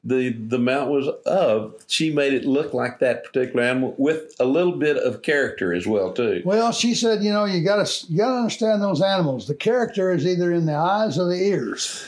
The 0.03 0.33
the 0.33 0.59
mount 0.59 0.91
was 0.91 1.07
of. 1.25 1.81
She 1.87 2.13
made 2.13 2.33
it 2.33 2.43
look 2.43 2.73
like 2.73 2.99
that 2.99 3.23
particular 3.23 3.63
animal 3.63 3.95
with 3.97 4.35
a 4.41 4.45
little 4.45 4.73
bit 4.73 4.97
of 4.97 5.21
character 5.21 5.73
as 5.73 5.87
well 5.87 6.11
too. 6.11 6.41
Well, 6.43 6.73
she 6.73 6.95
said, 6.95 7.23
you 7.23 7.31
know, 7.31 7.45
you 7.45 7.63
got 7.63 7.87
to 7.87 8.11
you 8.11 8.17
got 8.17 8.31
to 8.31 8.37
understand 8.39 8.81
those 8.81 9.01
animals. 9.01 9.47
The 9.47 9.55
character 9.55 10.11
is 10.11 10.25
either 10.25 10.51
in 10.51 10.65
the 10.65 10.75
eyes 10.75 11.17
or 11.17 11.29
the 11.29 11.41
ears. 11.41 12.05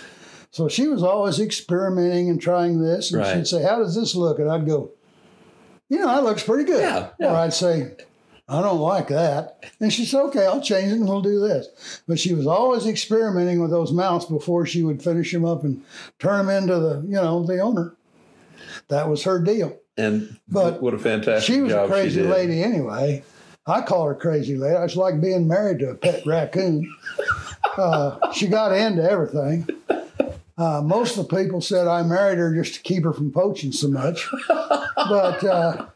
So 0.52 0.68
she 0.68 0.90
was 0.90 1.02
always 1.02 1.40
experimenting 1.40 2.30
and 2.30 2.42
trying 2.42 2.82
this, 2.82 3.14
and 3.14 3.22
right. 3.22 3.38
she'd 3.38 3.48
say, 3.48 3.64
"How 3.64 3.80
does 3.80 3.96
this 3.96 4.16
look?" 4.16 4.40
And 4.40 4.52
I'd 4.52 4.66
go, 4.66 4.92
you 5.90 6.00
know, 6.00 6.08
that 6.08 6.24
looks 6.24 6.44
pretty 6.44 6.64
good. 6.64 6.82
Yeah, 6.82 7.10
yeah. 7.20 7.32
Or 7.32 7.36
I'd 7.38 7.54
say, 7.54 7.92
I 8.48 8.62
don't 8.62 8.80
like 8.80 9.08
that. 9.08 9.64
And 9.80 9.92
she 9.92 10.06
said, 10.06 10.22
okay, 10.26 10.46
I'll 10.46 10.62
change 10.62 10.92
it 10.92 10.96
and 10.96 11.08
we'll 11.08 11.22
do 11.22 11.40
this. 11.40 12.02
But 12.08 12.20
she 12.20 12.34
was 12.34 12.46
always 12.46 12.86
experimenting 12.86 13.62
with 13.62 13.72
those 13.72 13.92
mounts 13.92 14.26
before 14.26 14.66
she 14.66 14.84
would 14.84 15.02
finish 15.02 15.32
them 15.32 15.46
up 15.46 15.64
and 15.64 15.84
turn 16.20 16.46
them 16.46 16.56
into 16.56 16.80
the, 16.80 17.02
you 17.02 17.16
know, 17.16 17.44
the 17.44 17.60
owner. 17.60 17.96
That 18.90 19.10
was 19.10 19.24
her 19.24 19.40
deal. 19.40 19.78
And 19.98 20.38
but 20.48 20.82
what 20.82 20.94
a 20.94 21.00
fantastic 21.00 21.54
She 21.54 21.62
was 21.62 21.72
a 21.72 21.88
crazy 21.88 22.22
lady 22.22 22.62
anyway. 22.62 23.24
I 23.66 23.82
call 23.82 24.06
her 24.06 24.16
crazy 24.16 24.58
lady. 24.58 24.76
It's 24.76 24.96
like 24.96 25.20
being 25.22 25.48
married 25.48 25.80
to 25.80 25.90
a 25.90 25.96
pet 25.96 26.24
raccoon. 26.26 26.94
Uh, 27.78 28.32
she 28.32 28.48
got 28.48 28.74
into 28.74 29.10
everything. 29.10 29.68
Uh, 30.58 30.82
most 30.82 31.18
of 31.18 31.28
the 31.28 31.36
people 31.36 31.60
said 31.60 31.88
I 31.88 32.02
married 32.04 32.38
her 32.38 32.54
just 32.56 32.76
to 32.76 32.82
keep 32.82 33.04
her 33.04 33.14
from 33.14 33.32
poaching 33.32 33.72
so 33.72 33.90
much. 33.90 34.30
but 34.48 35.44
uh, 35.44 35.88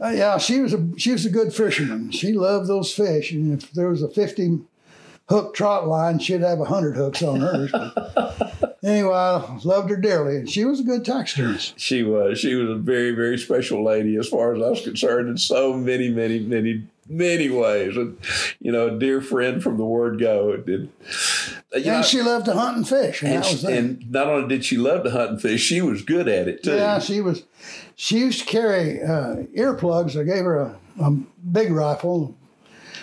uh, 0.00 0.08
yeah, 0.08 0.38
she 0.38 0.60
was 0.60 0.72
a 0.72 0.88
she 0.96 1.12
was 1.12 1.26
a 1.26 1.30
good 1.30 1.52
fisherman. 1.52 2.12
She 2.12 2.32
loved 2.32 2.68
those 2.68 2.92
fish, 2.92 3.32
and 3.32 3.60
if 3.60 3.72
there 3.72 3.88
was 3.88 4.02
a 4.02 4.08
fifty 4.08 4.60
hook 5.28 5.54
trot 5.54 5.88
line, 5.88 6.18
she'd 6.18 6.42
have 6.42 6.64
hundred 6.66 6.96
hooks 6.96 7.22
on 7.22 7.40
hers. 7.40 7.72
But 7.72 8.78
anyway, 8.84 9.14
I 9.14 9.58
loved 9.64 9.90
her 9.90 9.96
dearly, 9.96 10.36
and 10.36 10.48
she 10.48 10.64
was 10.64 10.78
a 10.80 10.84
good 10.84 11.04
taxidermist. 11.04 11.78
She 11.80 12.04
was. 12.04 12.38
She 12.38 12.54
was 12.54 12.70
a 12.70 12.76
very 12.76 13.12
very 13.12 13.38
special 13.38 13.82
lady 13.82 14.16
as 14.16 14.28
far 14.28 14.54
as 14.54 14.62
I 14.62 14.68
was 14.68 14.82
concerned 14.82 15.28
in 15.28 15.38
so 15.38 15.72
many 15.72 16.08
many 16.08 16.38
many 16.38 16.86
many 17.08 17.48
ways. 17.48 17.96
And, 17.96 18.18
you 18.60 18.72
know, 18.72 18.88
a 18.88 18.98
dear 18.98 19.20
friend 19.20 19.62
from 19.62 19.76
the 19.76 19.84
word 19.84 20.18
go. 20.18 20.52
It, 20.52 20.68
it, 20.68 20.88
and 21.76 21.86
know, 21.86 22.02
she 22.02 22.22
loved 22.22 22.46
to 22.46 22.52
hunt 22.52 22.76
and 22.76 22.88
fish. 22.88 23.22
And, 23.22 23.34
and, 23.34 23.44
she, 23.44 23.66
and, 23.66 24.10
not 24.10 24.26
only 24.28 24.48
did 24.48 24.64
she 24.64 24.76
love 24.76 25.04
to 25.04 25.10
hunt 25.10 25.30
and 25.30 25.42
fish, 25.42 25.62
she 25.62 25.80
was 25.80 26.02
good 26.02 26.28
at 26.28 26.48
it 26.48 26.62
too. 26.62 26.74
Yeah, 26.74 26.98
she 26.98 27.20
was. 27.20 27.44
She 27.94 28.18
used 28.18 28.40
to 28.40 28.46
carry 28.46 29.02
uh, 29.02 29.44
earplugs. 29.56 30.20
I 30.20 30.24
gave 30.24 30.44
her 30.44 30.58
a, 30.58 30.76
a, 31.00 31.10
big 31.10 31.72
rifle. 31.72 32.36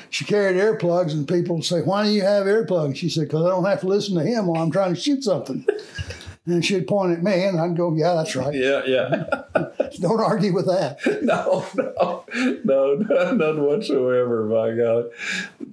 She 0.10 0.26
carried 0.26 0.58
earplugs, 0.58 1.12
and 1.14 1.28
people 1.28 1.56
would 1.56 1.66
say, 1.66 1.82
"Why 1.82 2.06
do 2.06 2.12
you 2.12 2.22
have 2.22 2.46
earplugs?" 2.46 2.98
She 2.98 3.10
said, 3.10 3.24
"Because 3.26 3.46
I 3.46 3.50
don't 3.50 3.66
have 3.66 3.82
to 3.82 3.88
listen 3.88 4.16
to 4.16 4.24
him 4.24 4.48
while 4.48 4.62
I'm 4.62 4.72
trying 4.72 4.94
to 4.94 5.00
shoot 5.00 5.24
something." 5.24 5.66
And 6.46 6.64
she'd 6.66 6.88
point 6.88 7.14
at 7.14 7.24
me, 7.24 7.46
and 7.46 7.60
I'd 7.60 7.78
go, 7.78 7.94
"Yeah, 7.96 8.16
that's 8.16 8.36
right. 8.36 8.54
Yeah, 8.54 8.82
yeah. 8.86 9.44
Don't 10.02 10.20
argue 10.20 10.54
with 10.54 10.66
that." 10.66 11.00
no, 11.24 11.66
no, 11.76 12.26
no, 12.66 12.96
no, 12.96 13.32
none 13.34 13.64
whatsoever. 13.64 14.46
My 14.46 14.72
God. 14.76 15.06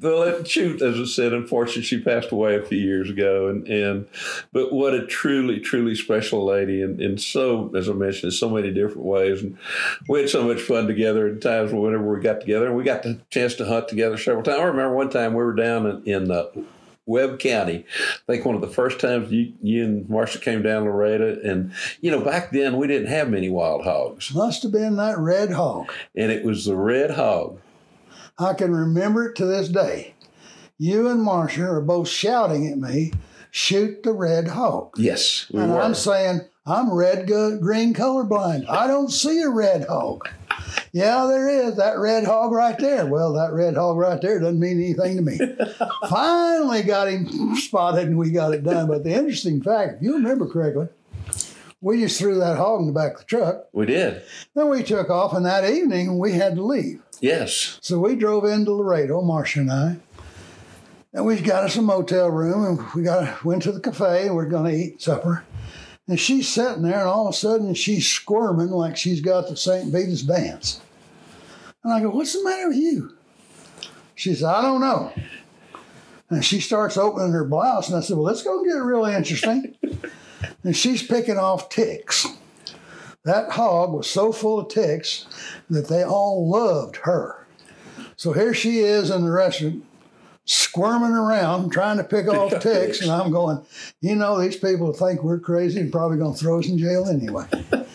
Well, 0.01 0.45
shoot, 0.45 0.81
as 0.81 1.01
I 1.01 1.05
said, 1.05 1.33
unfortunately, 1.33 1.83
she 1.83 2.01
passed 2.01 2.31
away 2.31 2.55
a 2.55 2.63
few 2.63 2.79
years 2.79 3.11
ago, 3.11 3.49
and 3.49 3.67
and 3.67 4.07
but 4.53 4.73
what 4.73 4.95
a 4.95 5.05
truly, 5.07 5.59
truly 5.59 5.97
special 5.97 6.45
lady, 6.45 6.83
and 6.83 7.01
and 7.01 7.21
so 7.21 7.75
as 7.75 7.89
I 7.89 7.93
mentioned, 7.93 8.25
in 8.25 8.31
so 8.31 8.49
many 8.49 8.73
different 8.73 9.05
ways, 9.05 9.43
and 9.43 9.59
we 10.09 10.21
had 10.21 10.31
so 10.31 10.45
much 10.47 10.61
fun 10.61 10.87
together. 10.87 11.27
At 11.27 11.41
times 11.41 11.73
whenever 11.73 12.15
we 12.15 12.21
got 12.21 12.41
together, 12.41 12.67
and 12.69 12.77
we 12.77 12.85
got 12.85 13.03
the 13.03 13.19
chance 13.31 13.55
to 13.57 13.65
hunt 13.65 13.89
together 13.89 14.17
several 14.17 14.45
times. 14.45 14.61
I 14.61 14.65
remember 14.65 14.95
one 14.95 15.11
time 15.11 15.33
we 15.33 15.43
were 15.43 15.55
down 15.55 15.87
in. 15.87 16.05
in 16.05 16.31
uh, 16.31 16.45
Webb 17.11 17.39
County. 17.41 17.85
I 18.29 18.33
think 18.33 18.45
one 18.45 18.55
of 18.55 18.61
the 18.61 18.69
first 18.69 19.01
times 19.01 19.33
you, 19.33 19.53
you 19.61 19.85
and 19.85 20.09
Marcia 20.09 20.39
came 20.39 20.63
down 20.63 20.85
Loretta, 20.85 21.41
and 21.45 21.73
you 22.01 22.11
know 22.11 22.21
back 22.21 22.53
then 22.53 22.77
we 22.77 22.87
didn't 22.87 23.09
have 23.09 23.29
many 23.29 23.51
wild 23.51 23.83
hogs, 23.85 24.33
Must 24.33 24.63
have 24.63 24.73
been 24.73 24.97
that 24.97 25.19
red 25.19 25.51
hog. 25.53 25.93
and 26.15 26.31
it 26.31 26.45
was 26.45 26.65
the 26.65 26.77
red 26.77 27.11
hog. 27.11 27.61
I 28.39 28.55
can 28.55 28.73
remember 28.73 29.27
it 29.29 29.35
to 29.37 29.45
this 29.45 29.69
day. 29.69 30.15
You 30.79 31.09
and 31.09 31.21
Marcia 31.23 31.65
are 31.69 31.81
both 31.83 32.09
shouting 32.09 32.67
at 32.71 32.79
me, 32.79 33.13
"Shoot 33.51 34.03
the 34.03 34.13
red 34.15 34.49
hog!" 34.49 34.93
Yes, 34.97 35.47
we 35.53 35.61
and 35.61 35.73
were. 35.75 35.81
I'm 35.83 35.95
saying, 35.95 36.43
"I'm 36.65 36.93
red, 36.95 37.27
green 37.27 37.93
colorblind. 37.93 38.67
I 38.69 38.87
don't 38.87 39.11
see 39.11 39.43
a 39.43 39.51
red 39.51 39.85
hog." 39.89 40.29
Yeah, 40.93 41.27
there 41.27 41.49
is 41.49 41.77
that 41.77 41.99
red 41.99 42.25
hog 42.25 42.53
right 42.53 42.77
there. 42.79 43.07
Well, 43.07 43.33
that 43.35 43.53
red 43.53 43.77
hog 43.77 43.97
right 43.97 44.21
there 44.21 44.41
doesn't 44.41 44.59
mean 44.59 44.79
anything 44.83 45.17
to 45.17 45.23
me. 45.23 45.39
Finally 46.09 46.83
got 46.83 47.09
him 47.09 47.55
spotted 47.57 48.09
and 48.09 48.19
we 48.19 48.31
got 48.31 48.55
it 48.55 48.65
done. 48.65 48.89
But 48.89 49.05
the 49.05 49.13
interesting 49.13 49.63
fact, 49.63 49.97
if 49.97 50.03
you 50.03 50.15
remember 50.15 50.49
correctly, 50.49 50.89
we 51.81 52.01
just 52.01 52.19
threw 52.19 52.39
that 52.39 52.57
hog 52.57 52.81
in 52.81 52.87
the 52.87 52.93
back 52.93 53.15
of 53.15 53.19
the 53.21 53.25
truck. 53.25 53.65
we 53.73 53.87
did. 53.87 54.23
Then 54.55 54.69
we 54.69 54.83
took 54.83 55.09
off, 55.09 55.33
and 55.33 55.47
that 55.47 55.69
evening 55.69 56.19
we 56.19 56.33
had 56.33 56.57
to 56.57 56.63
leave. 56.63 57.01
Yes. 57.21 57.79
So 57.81 57.99
we 57.99 58.17
drove 58.17 58.45
into 58.45 58.73
Laredo, 58.73 59.23
Marcia 59.23 59.61
and 59.61 59.73
I, 59.73 59.97
and 61.15 61.25
we 61.25 61.41
got 61.41 61.65
us 61.65 61.77
a 61.77 61.83
motel 61.83 62.31
room, 62.31 62.65
and 62.65 62.93
we 62.95 63.03
got 63.03 63.45
went 63.45 63.63
to 63.63 63.73
the 63.73 63.81
cafe, 63.81 64.27
and 64.27 64.37
we're 64.37 64.49
going 64.49 64.71
to 64.71 64.79
eat 64.79 65.01
supper. 65.01 65.45
And 66.09 66.19
she's 66.19 66.49
sitting 66.49 66.83
there, 66.83 67.01
and 67.01 67.09
all 67.09 67.29
of 67.29 67.35
a 67.35 67.37
sudden 67.37 67.75
she's 67.75 68.07
squirming 68.07 68.71
like 68.71 68.97
she's 68.97 69.21
got 69.21 69.49
the 69.49 69.57
St. 69.57 69.93
Vitus 69.93 70.23
dance. 70.23 70.81
And 71.85 71.93
I 71.93 72.01
go, 72.01 72.11
"What's 72.11 72.33
the 72.33 72.45
matter 72.45 72.69
with 72.69 72.79
you?" 72.79 73.17
She 74.15 74.35
says, 74.35 74.43
"I 74.43 74.63
don't 74.63 74.81
know." 74.81 75.13
And 76.29 76.45
she 76.45 76.61
starts 76.61 76.97
opening 76.97 77.33
her 77.33 77.45
blouse, 77.45 77.89
and 77.89 77.97
I 77.97 78.01
said, 78.01 78.17
"Well, 78.17 78.27
let's 78.27 78.43
go 78.43 78.65
get 78.65 78.83
really 78.83 79.15
interesting." 79.15 79.77
and 80.65 80.77
she's 80.77 81.03
picking 81.03 81.39
off 81.39 81.69
ticks. 81.69 82.27
That 83.25 83.51
hog 83.53 83.93
was 83.93 84.09
so 84.09 84.33
full 84.33 84.61
of 84.61 84.69
ticks 84.69 85.27
that 85.69 85.89
they 85.89 86.03
all 86.03 86.49
loved 86.49 86.97
her. 87.03 87.47
So 88.17 88.33
here 88.33 88.55
she 88.55 88.81
is 88.81 89.11
in 89.11 89.25
the 89.25 89.31
restaurant, 89.31 89.85
squirming 90.51 91.13
around, 91.13 91.71
trying 91.71 91.97
to 91.99 92.05
pick 92.05 92.27
off 92.27 92.61
ticks, 92.61 93.01
and 93.01 93.11
I'm 93.11 93.31
going, 93.31 93.65
you 94.01 94.17
know, 94.17 94.41
these 94.41 94.57
people 94.57 94.93
think 94.93 95.23
we're 95.23 95.39
crazy 95.39 95.81
and 95.81 95.93
probably 95.93 96.19
going 96.19 96.35
to 96.35 96.39
throw 96.39 96.59
us 96.59 96.69
in 96.69 96.77
jail 96.77 97.07
anyway. 97.07 97.47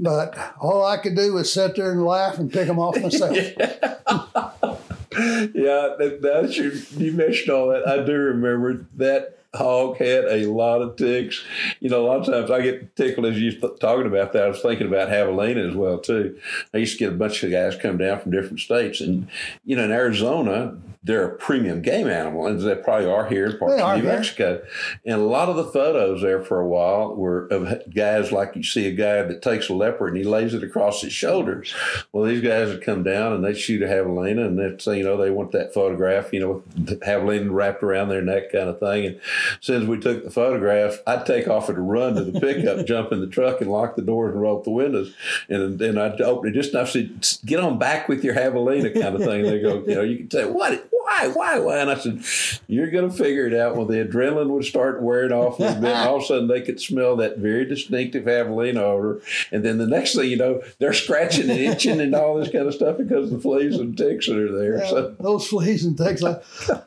but 0.00 0.54
all 0.60 0.86
I 0.86 0.96
could 0.96 1.14
do 1.14 1.34
was 1.34 1.52
sit 1.52 1.76
there 1.76 1.92
and 1.92 2.04
laugh 2.04 2.38
and 2.38 2.50
pick 2.50 2.66
them 2.66 2.78
off 2.78 3.00
myself. 3.00 3.36
Yeah, 5.18 5.96
that, 5.98 6.20
that's 6.22 6.56
you 6.56 7.12
mentioned 7.12 7.50
all 7.50 7.68
that. 7.68 7.88
I 7.88 8.04
do 8.04 8.12
remember 8.12 8.86
that 8.96 9.37
hog 9.54 9.96
had 9.96 10.24
a 10.24 10.46
lot 10.46 10.82
of 10.82 10.96
ticks. 10.96 11.42
You 11.80 11.88
know, 11.88 12.04
a 12.04 12.06
lot 12.06 12.20
of 12.20 12.26
times 12.26 12.50
I 12.50 12.60
get 12.60 12.94
tickled 12.96 13.26
as 13.26 13.40
you 13.40 13.52
th- 13.52 13.78
talking 13.80 14.06
about 14.06 14.32
that. 14.32 14.44
I 14.44 14.48
was 14.48 14.60
thinking 14.60 14.86
about 14.86 15.08
javelina 15.08 15.68
as 15.68 15.74
well 15.74 15.98
too. 15.98 16.38
I 16.74 16.78
used 16.78 16.98
to 16.98 17.04
get 17.04 17.12
a 17.12 17.16
bunch 17.16 17.42
of 17.42 17.50
guys 17.50 17.76
come 17.76 17.98
down 17.98 18.20
from 18.20 18.30
different 18.30 18.60
states, 18.60 19.00
and 19.00 19.28
you 19.64 19.76
know, 19.76 19.84
in 19.84 19.90
Arizona, 19.90 20.76
they're 21.02 21.26
a 21.26 21.36
premium 21.36 21.80
game 21.80 22.08
animal, 22.08 22.46
and 22.46 22.60
they 22.60 22.74
probably 22.74 23.08
are 23.10 23.26
here 23.28 23.46
in 23.46 23.56
parts 23.58 23.76
They 23.76 23.82
of 23.82 23.96
New 23.96 24.02
here. 24.02 24.12
Mexico. 24.12 24.62
And 25.06 25.14
a 25.20 25.24
lot 25.24 25.48
of 25.48 25.56
the 25.56 25.64
photos 25.64 26.20
there 26.20 26.42
for 26.42 26.60
a 26.60 26.66
while 26.66 27.14
were 27.14 27.46
of 27.46 27.82
guys 27.94 28.32
like 28.32 28.54
you 28.56 28.62
see 28.62 28.86
a 28.86 28.92
guy 28.92 29.22
that 29.22 29.40
takes 29.40 29.68
a 29.70 29.74
leopard 29.74 30.08
and 30.08 30.18
he 30.18 30.24
lays 30.24 30.54
it 30.54 30.62
across 30.62 31.00
his 31.00 31.12
shoulders. 31.12 31.74
Well, 32.12 32.24
these 32.24 32.42
guys 32.42 32.68
would 32.68 32.84
come 32.84 33.04
down 33.04 33.32
and 33.32 33.44
they 33.44 33.54
shoot 33.54 33.80
a 33.82 33.86
javelina, 33.86 34.44
and 34.46 34.58
they 34.58 34.76
say, 34.78 34.98
you 34.98 35.04
know, 35.04 35.16
they 35.16 35.30
want 35.30 35.52
that 35.52 35.72
photograph, 35.72 36.32
you 36.32 36.40
know, 36.40 36.50
with 36.50 36.86
the 36.86 36.96
javelina 36.96 37.50
wrapped 37.50 37.82
around 37.82 38.08
their 38.08 38.20
neck, 38.20 38.52
kind 38.52 38.68
of 38.68 38.80
thing. 38.80 39.06
And 39.06 39.20
as 39.68 39.84
we 39.84 39.98
took 39.98 40.24
the 40.24 40.30
photograph, 40.30 40.98
I'd 41.06 41.26
take 41.26 41.48
off 41.48 41.68
at 41.68 41.76
a 41.76 41.80
run 41.80 42.14
to 42.14 42.24
the 42.24 42.40
pickup, 42.40 42.86
jump 42.86 43.12
in 43.12 43.20
the 43.20 43.26
truck, 43.26 43.60
and 43.60 43.70
lock 43.70 43.96
the 43.96 44.02
doors 44.02 44.32
and 44.32 44.42
roll 44.42 44.58
up 44.58 44.64
the 44.64 44.70
windows. 44.70 45.14
And 45.48 45.78
then 45.78 45.98
I'd 45.98 46.20
open 46.20 46.50
it 46.50 46.54
just 46.54 46.70
enough 46.74 46.92
to 46.92 47.10
get 47.44 47.60
on 47.60 47.78
back 47.78 48.08
with 48.08 48.24
your 48.24 48.34
javelina, 48.34 48.92
kind 48.94 49.14
of 49.14 49.22
thing. 49.22 49.42
they 49.42 49.60
go, 49.60 49.84
you 49.86 49.94
know, 49.94 50.02
you 50.02 50.18
can 50.18 50.30
say, 50.30 50.44
what? 50.44 50.88
Why? 50.90 51.28
Why? 51.28 51.58
Why? 51.58 51.78
And 51.78 51.90
I 51.90 51.96
said, 51.96 52.22
you're 52.66 52.90
going 52.90 53.10
to 53.10 53.16
figure 53.16 53.46
it 53.46 53.54
out. 53.54 53.76
Well, 53.76 53.86
the 53.86 54.04
adrenaline 54.04 54.50
would 54.50 54.64
start 54.64 55.02
wearing 55.02 55.32
off 55.32 55.58
a 55.58 55.62
little 55.62 55.80
bit. 55.80 55.90
And 55.90 56.08
all 56.08 56.16
of 56.16 56.22
a 56.22 56.26
sudden, 56.26 56.48
they 56.48 56.60
could 56.60 56.80
smell 56.80 57.16
that 57.16 57.38
very 57.38 57.64
distinctive 57.64 58.24
javelina 58.24 58.80
odor. 58.80 59.22
And 59.50 59.64
then 59.64 59.78
the 59.78 59.86
next 59.86 60.14
thing 60.14 60.30
you 60.30 60.36
know, 60.36 60.62
they're 60.78 60.92
scratching 60.92 61.48
and 61.48 61.58
itching 61.58 62.00
and 62.00 62.14
all 62.14 62.36
this 62.36 62.50
kind 62.50 62.66
of 62.66 62.74
stuff 62.74 62.98
because 62.98 63.26
of 63.26 63.30
the 63.30 63.40
fleas 63.40 63.76
and 63.78 63.96
ticks 63.96 64.26
that 64.26 64.36
are 64.36 64.52
there. 64.52 64.78
Yeah, 64.78 64.90
So, 64.90 65.16
those 65.18 65.46
fleas 65.48 65.84
and 65.84 65.96
ticks, 65.96 66.22
I, 66.22 66.40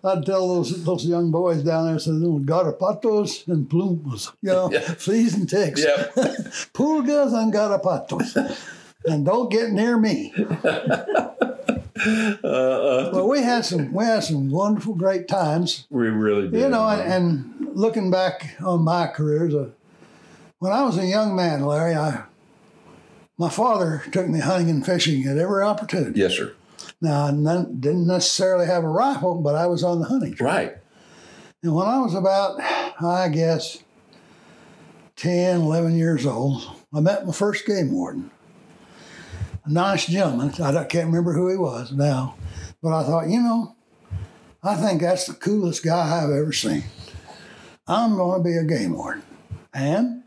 I'd 0.04 0.26
tell 0.26 0.48
those 0.48 0.84
those 0.84 1.06
young 1.06 1.32
boys 1.32 1.64
down 1.64 1.88
there, 1.88 2.00
said, 2.00 2.14
garapatos 2.46 3.48
and 3.48 3.70
plumas, 3.70 4.32
you 4.42 4.52
know, 4.52 4.72
Yeah. 4.72 4.80
fleas 4.82 5.34
and 5.36 5.50
ticks. 5.50 5.84
Yep. 5.84 6.16
Pulgas 6.74 7.34
and 7.34 7.54
garapatos. 7.54 8.58
and 9.06 9.26
don't 9.26 9.52
get 9.52 9.72
near 9.72 9.98
me. 9.98 10.34
uh, 10.44 10.78
uh, 12.48 13.10
Well, 13.14 13.28
we 13.28 13.42
had 13.42 13.66
some 13.66 13.94
we 13.94 14.06
had 14.06 14.24
some 14.24 14.50
wonderful, 14.50 14.96
great 14.96 15.28
times. 15.28 15.86
we 15.90 16.08
really 16.08 16.48
did. 16.50 16.60
You 16.60 16.70
know, 16.70 16.88
and, 16.88 17.02
and 17.14 17.76
looking 17.76 18.12
back 18.12 18.56
on 18.64 18.82
my 18.84 19.08
career, 19.08 19.48
as 19.48 19.54
a, 19.54 19.70
when 20.60 20.72
I 20.72 20.84
was 20.84 20.98
a 20.98 21.06
young 21.06 21.36
man, 21.36 21.66
Larry, 21.66 21.96
I 21.96 22.24
my 23.38 23.50
father 23.50 24.04
took 24.12 24.28
me 24.28 24.40
hunting 24.40 24.70
and 24.70 24.86
fishing 24.86 25.26
at 25.26 25.38
every 25.38 25.64
opportunity. 25.64 26.20
yes, 26.20 26.34
sir. 26.36 26.54
Now, 27.04 27.26
I 27.28 27.32
none, 27.32 27.80
didn't 27.80 28.06
necessarily 28.06 28.68
have 28.68 28.84
a 28.84 28.88
rifle, 28.88 29.42
but 29.42 29.56
I 29.56 29.66
was 29.66 29.84
on 29.84 30.00
the 30.00 30.06
hunting 30.06 30.36
trail. 30.36 30.50
Right. 30.54 30.78
And 31.64 31.76
when 31.76 31.88
I 31.88 32.00
was 32.00 32.16
about, 32.16 32.60
I 32.60 33.30
guess, 33.32 33.84
10, 35.18 35.62
11 35.62 35.96
years 35.96 36.26
old, 36.26 36.64
I 36.92 37.02
met 37.02 37.28
my 37.28 37.32
first 37.32 37.68
game 37.68 37.92
warden. 37.92 38.32
A 39.66 39.72
nice 39.72 40.08
gentleman. 40.08 40.50
I 40.60 40.84
can't 40.86 41.08
remember 41.08 41.34
who 41.34 41.50
he 41.50 41.58
was 41.58 41.92
now, 41.92 42.36
but 42.82 42.94
I 42.94 43.04
thought, 43.04 43.30
you 43.30 43.40
know, 43.42 43.76
I 44.64 44.76
think 44.76 45.02
that's 45.02 45.28
the 45.28 45.34
coolest 45.34 45.84
guy 45.84 46.24
I've 46.24 46.32
ever 46.32 46.52
seen. 46.52 46.84
I'm 47.88 48.16
going 48.16 48.42
to 48.42 48.44
be 48.44 48.58
a 48.58 48.64
game 48.64 48.94
warden. 48.94 49.22
And 49.72 50.24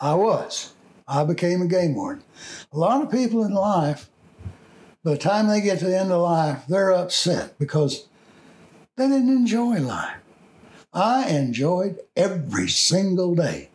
I 0.00 0.14
was. 0.14 0.72
I 1.06 1.24
became 1.24 1.60
a 1.60 1.66
game 1.66 1.94
warden. 1.94 2.24
A 2.72 2.78
lot 2.78 3.02
of 3.02 3.12
people 3.12 3.44
in 3.44 3.52
life, 3.52 4.08
by 5.04 5.10
the 5.12 5.18
time 5.18 5.48
they 5.48 5.60
get 5.60 5.80
to 5.80 5.86
the 5.86 5.98
end 5.98 6.10
of 6.10 6.22
life, 6.22 6.62
they're 6.66 6.92
upset 6.92 7.58
because 7.58 8.08
they 8.96 9.08
didn't 9.08 9.30
enjoy 9.30 9.80
life. 9.80 10.16
I 10.92 11.28
enjoyed 11.28 11.98
every 12.16 12.68
single 12.68 13.34
day. 13.34 13.70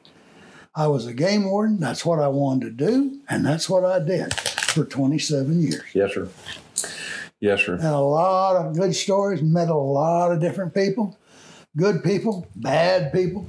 I 0.73 0.87
was 0.87 1.05
a 1.05 1.13
game 1.13 1.49
warden. 1.49 1.79
That's 1.79 2.05
what 2.05 2.19
I 2.19 2.29
wanted 2.29 2.77
to 2.77 2.85
do, 2.85 3.19
and 3.27 3.45
that's 3.45 3.69
what 3.69 3.83
I 3.83 3.99
did 3.99 4.33
for 4.33 4.85
27 4.85 5.61
years. 5.61 5.83
Yes, 5.93 6.13
sir. 6.13 6.29
Yes, 7.41 7.61
sir. 7.61 7.73
And 7.73 7.85
a 7.85 7.99
lot 7.99 8.55
of 8.55 8.75
good 8.77 8.95
stories, 8.95 9.41
met 9.41 9.69
a 9.69 9.75
lot 9.75 10.31
of 10.31 10.39
different 10.39 10.73
people, 10.73 11.17
good 11.75 12.03
people, 12.03 12.47
bad 12.55 13.11
people, 13.11 13.47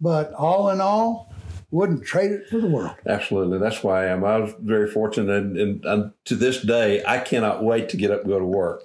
but 0.00 0.32
all 0.32 0.70
in 0.70 0.80
all, 0.80 1.34
wouldn't 1.70 2.04
trade 2.04 2.30
it 2.30 2.48
for 2.48 2.58
the 2.58 2.68
world. 2.68 2.94
Absolutely. 3.04 3.58
That's 3.58 3.82
why 3.82 4.04
I 4.04 4.06
am. 4.06 4.24
I 4.24 4.38
was 4.38 4.54
very 4.60 4.88
fortunate. 4.88 5.36
And, 5.36 5.56
and, 5.56 5.84
and 5.84 6.12
to 6.26 6.36
this 6.36 6.62
day, 6.62 7.02
I 7.04 7.18
cannot 7.18 7.64
wait 7.64 7.88
to 7.88 7.96
get 7.96 8.12
up 8.12 8.20
and 8.20 8.28
go 8.28 8.38
to 8.38 8.44
work. 8.44 8.84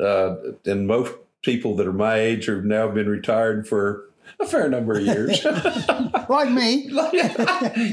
Uh, 0.00 0.36
and 0.66 0.88
most 0.88 1.14
people 1.44 1.76
that 1.76 1.86
are 1.86 1.92
my 1.92 2.16
age 2.18 2.46
who've 2.46 2.64
now 2.64 2.88
been 2.88 3.08
retired 3.08 3.68
for 3.68 4.04
a 4.40 4.46
fair 4.46 4.68
number 4.68 4.94
of 4.98 5.02
years. 5.06 5.44
Like 6.26 6.50
me. 6.50 6.88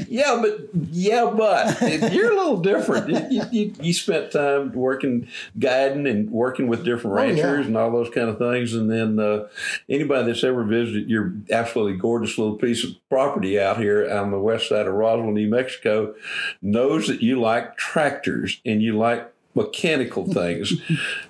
yeah, 0.08 0.40
but 0.40 0.60
yeah, 0.90 1.30
but 1.36 2.12
you're 2.12 2.32
a 2.32 2.36
little 2.36 2.60
different. 2.60 3.30
You, 3.30 3.42
you, 3.52 3.74
you 3.80 3.92
spent 3.92 4.32
time 4.32 4.72
working, 4.72 5.28
guiding, 5.58 6.06
and 6.06 6.30
working 6.30 6.66
with 6.66 6.82
different 6.84 7.18
Oh, 7.18 7.22
yeah. 7.22 7.42
ranchers 7.42 7.66
and 7.66 7.76
all 7.76 7.90
those 7.90 8.08
kind 8.08 8.30
of 8.30 8.38
things. 8.38 8.72
And 8.74 8.90
then 8.90 9.18
uh, 9.18 9.48
anybody 9.88 10.26
that's 10.32 10.42
ever 10.44 10.64
visited 10.64 11.10
your 11.10 11.34
absolutely 11.50 11.98
gorgeous 11.98 12.38
little 12.38 12.56
piece 12.56 12.84
of 12.84 12.90
property 13.10 13.60
out 13.60 13.76
here 13.76 14.10
on 14.10 14.30
the 14.30 14.40
west 14.40 14.70
side 14.70 14.86
of 14.86 14.94
Roswell, 14.94 15.30
New 15.30 15.48
Mexico, 15.48 16.14
knows 16.62 17.06
that 17.08 17.22
you 17.22 17.38
like 17.38 17.76
tractors 17.76 18.60
and 18.64 18.80
you 18.82 18.96
like 18.96 19.30
mechanical 19.54 20.26
things 20.32 20.72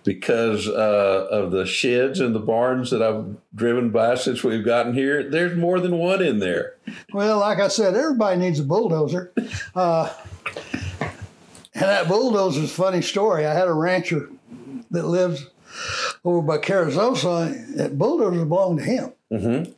because 0.04 0.68
uh, 0.68 1.26
of 1.30 1.50
the 1.50 1.66
sheds 1.66 2.20
and 2.20 2.34
the 2.34 2.40
barns 2.40 2.90
that 2.90 3.02
I've 3.02 3.36
driven 3.54 3.90
by 3.90 4.14
since 4.14 4.44
we've 4.44 4.64
gotten 4.64 4.94
here. 4.94 5.28
There's 5.28 5.56
more 5.56 5.80
than 5.80 5.98
one 5.98 6.22
in 6.22 6.38
there. 6.38 6.76
Well, 7.12 7.40
like 7.40 7.58
I 7.58 7.68
said, 7.68 7.94
everybody 7.94 8.38
needs 8.38 8.60
a 8.60 8.64
bulldozer. 8.64 9.32
Uh, 9.74 10.12
and 11.74 11.82
that 11.82 12.08
bulldozer's 12.08 12.70
a 12.70 12.74
funny 12.74 13.02
story. 13.02 13.46
I 13.46 13.54
had 13.54 13.68
a 13.68 13.72
rancher 13.72 14.28
that 14.90 15.06
lives 15.06 15.48
over 16.24 16.42
by 16.42 16.58
Carrizozo. 16.58 17.76
That 17.76 17.98
bulldozer 17.98 18.44
belonged 18.44 18.80
to 18.80 18.84
him. 18.84 19.12
Mm-hmm. 19.32 19.72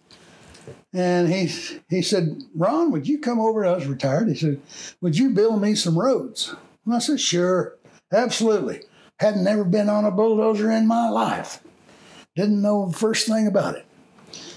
And 0.93 1.29
he 1.29 1.51
he 1.89 2.03
said, 2.03 2.43
Ron, 2.55 2.93
would 2.93 3.09
you 3.09 3.19
come 3.19 3.41
over? 3.41 3.65
I 3.65 3.73
was 3.73 3.87
retired. 3.87 4.29
He 4.29 4.37
said, 4.37 4.61
Would 5.01 5.19
you 5.19 5.31
build 5.31 5.61
me 5.61 5.75
some 5.75 5.99
roads? 5.99 6.55
And 6.85 6.95
I 6.95 6.99
said, 6.99 7.21
Sure, 7.21 7.75
absolutely. 8.13 8.81
Hadn't 9.21 9.45
never 9.45 9.65
been 9.65 9.89
on 9.89 10.05
a 10.05 10.11
bulldozer 10.11 10.71
in 10.71 10.87
my 10.87 11.09
life. 11.09 11.61
Didn't 12.37 12.63
know 12.63 12.89
the 12.91 12.97
first 12.97 13.27
thing 13.29 13.47
about 13.47 13.77
it. 13.77 13.87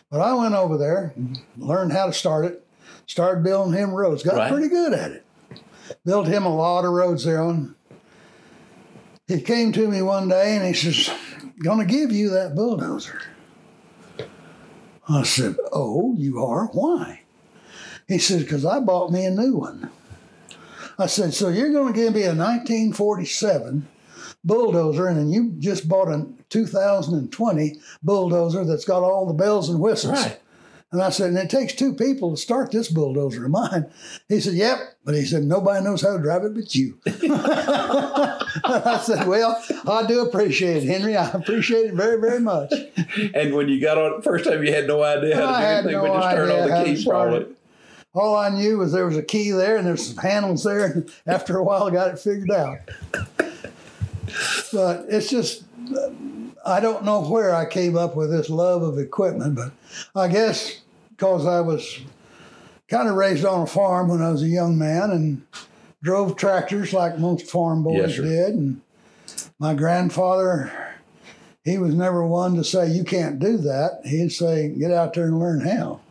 But 0.09 0.21
I 0.21 0.33
went 0.33 0.55
over 0.55 0.77
there, 0.77 1.13
learned 1.57 1.91
how 1.93 2.07
to 2.07 2.13
start 2.13 2.45
it, 2.45 2.65
started 3.05 3.43
building 3.43 3.73
him 3.73 3.91
roads. 3.93 4.23
Got 4.23 4.35
Right. 4.37 4.51
pretty 4.51 4.69
good 4.69 4.93
at 4.93 5.11
it. 5.11 5.23
Built 6.05 6.27
him 6.27 6.45
a 6.45 6.55
lot 6.55 6.85
of 6.85 6.91
roads 6.91 7.23
there 7.25 7.41
on. 7.41 7.75
He 9.27 9.41
came 9.41 9.71
to 9.73 9.87
me 9.89 10.01
one 10.01 10.29
day 10.29 10.55
and 10.55 10.65
he 10.65 10.73
says, 10.73 11.13
Gonna 11.63 11.85
give 11.85 12.11
you 12.11 12.29
that 12.29 12.55
bulldozer. 12.55 13.21
I 15.09 15.23
said, 15.23 15.57
Oh, 15.71 16.15
you 16.17 16.43
are? 16.43 16.65
Why? 16.67 17.21
He 18.07 18.17
said, 18.17 18.39
Because 18.39 18.65
I 18.65 18.79
bought 18.79 19.11
me 19.11 19.25
a 19.25 19.31
new 19.31 19.55
one. 19.57 19.91
I 20.97 21.07
said, 21.07 21.33
So 21.33 21.49
you're 21.49 21.71
going 21.71 21.93
to 21.93 21.99
give 21.99 22.13
me 22.13 22.23
a 22.23 22.33
1947 22.33 23.87
bulldozer, 24.43 25.07
and 25.07 25.17
then 25.17 25.29
you 25.29 25.53
just 25.59 25.87
bought 25.87 26.07
a 26.07 26.25
2020 26.49 27.79
bulldozer 28.01 28.63
that's 28.65 28.85
got 28.85 29.03
all 29.03 29.25
the 29.25 29.33
bells 29.33 29.69
and 29.69 29.79
whistles. 29.79 30.13
Right. 30.13 30.39
And 30.89 31.01
I 31.01 31.09
said, 31.09 31.31
and 31.31 31.37
it 31.37 31.49
takes 31.49 31.73
two 31.73 31.93
people 31.93 32.31
to 32.31 32.37
start 32.37 32.71
this 32.71 32.89
bulldozer 32.89 33.43
of 33.43 33.51
mine. 33.51 33.91
He 34.29 34.39
said, 34.39 34.53
Yep. 34.53 34.79
But 35.03 35.15
he 35.15 35.25
said, 35.25 35.43
Nobody 35.43 35.83
knows 35.83 36.01
how 36.01 36.15
to 36.15 36.23
drive 36.23 36.45
it 36.45 36.55
but 36.55 36.73
you. 36.73 36.97
I 38.65 39.01
said, 39.03 39.27
Well, 39.27 39.61
I 39.85 40.07
do 40.07 40.21
appreciate 40.21 40.83
it, 40.83 40.87
Henry. 40.87 41.17
I 41.17 41.29
appreciate 41.31 41.87
it 41.87 41.93
very, 41.93 42.19
very 42.19 42.39
much. 42.39 42.73
And 43.33 43.53
when 43.55 43.67
you 43.67 43.81
got 43.81 43.97
on 43.97 44.19
it 44.19 44.23
first 44.23 44.45
time, 44.45 44.63
you 44.63 44.71
had 44.71 44.85
no 44.85 45.01
idea 45.01 45.35
how 45.35 45.41
to 45.41 45.47
I 45.47 45.59
do 45.59 45.65
anything 45.65 45.91
no 45.93 46.01
but 46.01 46.19
just 46.19 46.35
turn 46.35 46.51
idea 46.51 46.61
on 46.61 46.69
the 46.69 46.85
keys, 46.85 47.05
probably. 47.05 47.45
All 48.17 48.35
I 48.35 48.49
knew 48.49 48.79
was 48.79 48.91
there 48.91 49.05
was 49.05 49.15
a 49.15 49.23
key 49.23 49.51
there 49.51 49.77
and 49.77 49.85
there's 49.85 50.07
some 50.07 50.17
handles 50.17 50.63
there. 50.63 50.85
And 50.85 51.11
after 51.27 51.57
a 51.57 51.63
while, 51.63 51.83
I 51.83 51.91
got 51.91 52.09
it 52.09 52.19
figured 52.19 52.51
out. 52.51 52.79
But 54.73 55.05
it's 55.07 55.29
just, 55.29 55.63
I 56.65 56.79
don't 56.79 57.05
know 57.05 57.21
where 57.21 57.55
I 57.55 57.65
came 57.65 57.95
up 57.95 58.15
with 58.15 58.31
this 58.31 58.49
love 58.49 58.81
of 58.81 58.97
equipment, 58.97 59.55
but 59.55 59.71
I 60.15 60.27
guess 60.27 60.81
because 61.11 61.45
I 61.45 61.61
was 61.61 61.99
kind 62.87 63.07
of 63.07 63.15
raised 63.15 63.45
on 63.45 63.61
a 63.61 63.67
farm 63.67 64.09
when 64.09 64.21
I 64.21 64.31
was 64.31 64.43
a 64.43 64.47
young 64.47 64.77
man 64.77 65.11
and 65.11 65.45
drove 66.01 66.35
tractors 66.35 66.93
like 66.93 67.19
most 67.19 67.45
farm 67.49 67.83
boys 67.83 68.17
Yes, 68.17 68.27
did. 68.27 68.55
And 68.55 68.81
my 69.59 69.73
grandfather, 69.73 70.71
he 71.63 71.77
was 71.77 71.93
never 71.93 72.25
one 72.25 72.55
to 72.55 72.63
say, 72.63 72.87
You 72.89 73.03
can't 73.03 73.39
do 73.39 73.57
that. 73.57 74.01
He'd 74.05 74.31
say, 74.31 74.69
Get 74.69 74.91
out 74.91 75.13
there 75.13 75.25
and 75.25 75.39
learn 75.39 75.61
how. 75.61 76.01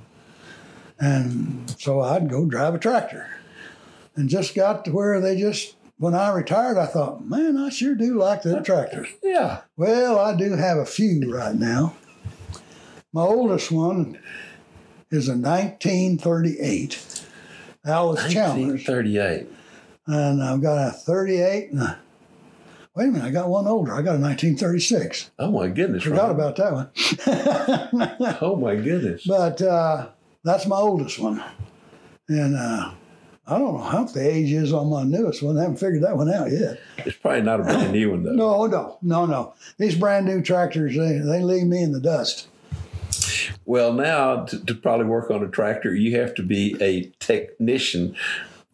And 0.99 1.75
so 1.79 2.01
I'd 2.01 2.29
go 2.31 2.47
drive 2.47 2.75
a 2.75 2.79
tractor. 2.79 3.29
And 4.15 4.29
just 4.29 4.55
got 4.55 4.85
to 4.87 4.93
where 4.93 5.21
they 5.21 5.39
just, 5.39 5.77
when 5.99 6.15
I 6.15 6.31
retired, 6.31 6.79
I 6.79 6.87
thought, 6.87 7.27
man, 7.27 7.57
I 7.59 7.69
sure 7.69 7.95
do 7.95 8.19
like 8.19 8.43
the 8.43 8.63
tractors. 8.63 9.09
Yeah. 9.23 9.61
Well, 9.77 10.19
I 10.19 10.35
do 10.35 10.53
have 10.53 10.79
a 10.79 10.87
few 10.87 11.33
right 11.35 11.55
now. 11.55 11.95
My 13.13 13.23
oldest 13.23 13.71
one 13.71 14.19
is 15.11 15.29
a 15.29 15.33
1938 15.37 17.25
Allis-Chalmers. 17.85 18.87
1938. 18.89 19.47
And 20.07 20.43
I've 20.43 20.63
got 20.63 20.89
a 20.89 20.93
38 20.93 21.71
and 21.73 21.83
a, 21.83 21.99
wait 22.95 23.09
a 23.09 23.11
minute, 23.11 23.27
I 23.27 23.31
got 23.31 23.49
one 23.49 23.67
older. 23.67 23.93
I 23.93 24.03
got 24.03 24.17
a 24.17 24.21
1936. 24.21 25.31
Oh 25.39 25.51
my 25.51 25.69
goodness! 25.69 26.05
Forgot 26.05 26.29
Ron. 26.29 26.31
about 26.31 26.57
that 26.57 26.73
one. 26.73 28.37
Oh 28.41 28.57
my 28.57 28.77
goodness! 28.77 29.25
But 29.27 29.61
uh, 29.63 30.09
that's 30.47 30.67
my 30.67 30.77
oldest 30.77 31.19
one. 31.19 31.43
And 32.29 32.57
uh, 32.57 32.93
I 33.47 33.59
don't 33.59 33.75
know 33.75 33.83
how 33.83 34.05
the 34.05 34.29
age 34.29 34.53
is 34.53 34.73
on 34.73 34.89
my 34.89 35.05
newest 35.05 35.43
one. 35.43 35.59
I 35.59 35.63
haven't 35.63 35.77
figured 35.77 36.03
that 36.03 36.17
one 36.17 36.33
out 36.33 36.51
yet. 36.51 36.81
It's 36.99 37.17
probably 37.17 37.43
not 37.43 37.61
a 37.61 37.65
brand 37.65 37.93
new 37.93 38.11
one 38.11 38.23
though. 38.23 38.33
No, 38.33 38.67
no, 38.67 38.99
no, 39.03 39.27
no. 39.27 39.55
These 39.79 39.97
brand 39.97 40.27
new 40.27 40.43
tractors, 40.43 40.97
they, 40.97 41.19
they 41.19 41.43
leave 41.43 41.67
me 41.67 41.83
in 41.83 41.93
the 41.93 42.01
dust. 42.01 42.49
Well, 43.65 43.93
now 43.93 44.45
to, 44.45 44.65
to 44.65 44.75
probably 44.75 45.07
work 45.07 45.31
on 45.31 45.43
a 45.43 45.49
tractor, 45.49 45.95
you 45.95 46.19
have 46.19 46.35
to 46.37 46.43
be 46.43 46.77
a 46.81 47.11
technician 47.19 48.17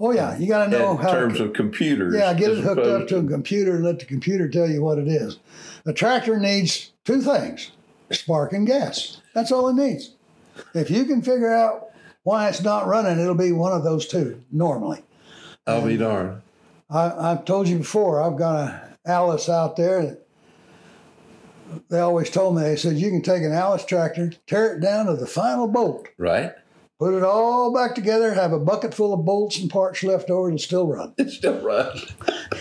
Oh, 0.04 0.10
yeah, 0.10 0.36
you 0.36 0.48
got 0.48 0.64
to 0.64 0.70
know 0.70 0.92
in 0.92 0.96
how 0.96 1.10
In 1.10 1.14
terms 1.14 1.38
to, 1.38 1.44
of 1.44 1.52
computers. 1.52 2.12
Yeah, 2.12 2.34
get 2.34 2.50
it 2.50 2.58
hooked 2.58 2.84
up 2.84 3.06
to 3.06 3.18
a 3.18 3.24
computer 3.24 3.76
and 3.76 3.84
let 3.84 4.00
the 4.00 4.04
computer 4.04 4.48
tell 4.48 4.68
you 4.68 4.82
what 4.82 4.98
it 4.98 5.06
is. 5.06 5.38
A 5.86 5.92
tractor 5.92 6.40
needs 6.40 6.90
two 7.04 7.20
things 7.20 7.70
spark 8.10 8.52
and 8.52 8.66
gas. 8.66 9.20
That's 9.32 9.52
all 9.52 9.68
it 9.68 9.74
needs. 9.74 10.10
If 10.74 10.90
you 10.90 11.04
can 11.04 11.22
figure 11.22 11.52
out 11.52 11.88
why 12.22 12.48
it's 12.48 12.62
not 12.62 12.86
running, 12.86 13.18
it'll 13.18 13.34
be 13.34 13.52
one 13.52 13.72
of 13.72 13.84
those 13.84 14.06
two 14.06 14.42
normally. 14.50 15.02
I'll 15.66 15.86
be 15.86 15.96
darned. 15.96 16.42
I, 16.90 17.32
I've 17.32 17.44
told 17.44 17.68
you 17.68 17.78
before, 17.78 18.22
I've 18.22 18.36
got 18.38 18.56
a 18.56 18.88
Allis 19.06 19.48
out 19.48 19.76
there 19.76 20.02
that 20.06 20.26
they 21.88 21.98
always 22.00 22.30
told 22.30 22.56
me, 22.56 22.62
they 22.62 22.76
said, 22.76 22.96
you 22.96 23.10
can 23.10 23.22
take 23.22 23.42
an 23.42 23.52
Allis 23.52 23.84
tractor, 23.84 24.32
tear 24.46 24.76
it 24.76 24.80
down 24.80 25.06
to 25.06 25.16
the 25.16 25.26
final 25.26 25.66
bolt, 25.66 26.06
Right? 26.18 26.52
put 26.98 27.14
it 27.14 27.24
all 27.24 27.72
back 27.74 27.94
together, 27.96 28.34
have 28.34 28.52
a 28.52 28.58
bucket 28.60 28.94
full 28.94 29.12
of 29.12 29.24
bolts 29.24 29.58
and 29.58 29.68
parts 29.70 30.04
left 30.04 30.30
over, 30.30 30.48
it'll 30.48 30.58
still 30.58 30.86
run. 30.86 31.14
It 31.18 31.30
still 31.30 31.60
runs. 31.60 32.04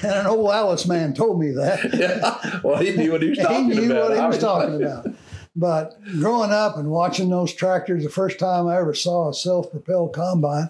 And 0.01 0.13
an 0.13 0.25
old 0.27 0.49
Allis 0.51 0.88
man 0.88 1.13
told 1.13 1.39
me 1.39 1.51
that. 1.51 1.93
yeah. 1.93 2.60
Well, 2.63 2.77
he 2.77 2.95
knew 2.95 3.12
what 3.12 3.21
he 3.21 3.30
was 3.30 3.38
talking 3.39 3.65
about. 3.71 3.75
he 3.82 3.86
knew 3.88 3.91
about. 3.91 4.10
what 4.10 4.19
he 4.19 4.25
was 4.25 4.38
talking 4.39 4.82
about. 4.82 5.08
But 5.55 6.01
growing 6.19 6.51
up 6.51 6.77
and 6.77 6.89
watching 6.89 7.29
those 7.29 7.53
tractors, 7.53 8.03
the 8.03 8.09
first 8.09 8.39
time 8.39 8.67
I 8.67 8.77
ever 8.77 8.93
saw 8.93 9.29
a 9.29 9.33
self-propelled 9.33 10.13
combine, 10.13 10.69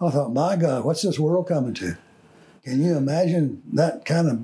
I 0.00 0.10
thought, 0.10 0.32
"My 0.32 0.56
God, 0.56 0.84
what's 0.84 1.02
this 1.02 1.18
world 1.18 1.46
coming 1.48 1.74
to?" 1.74 1.96
Can 2.64 2.82
you 2.82 2.96
imagine 2.96 3.62
that 3.74 4.04
kind 4.04 4.28
of? 4.28 4.40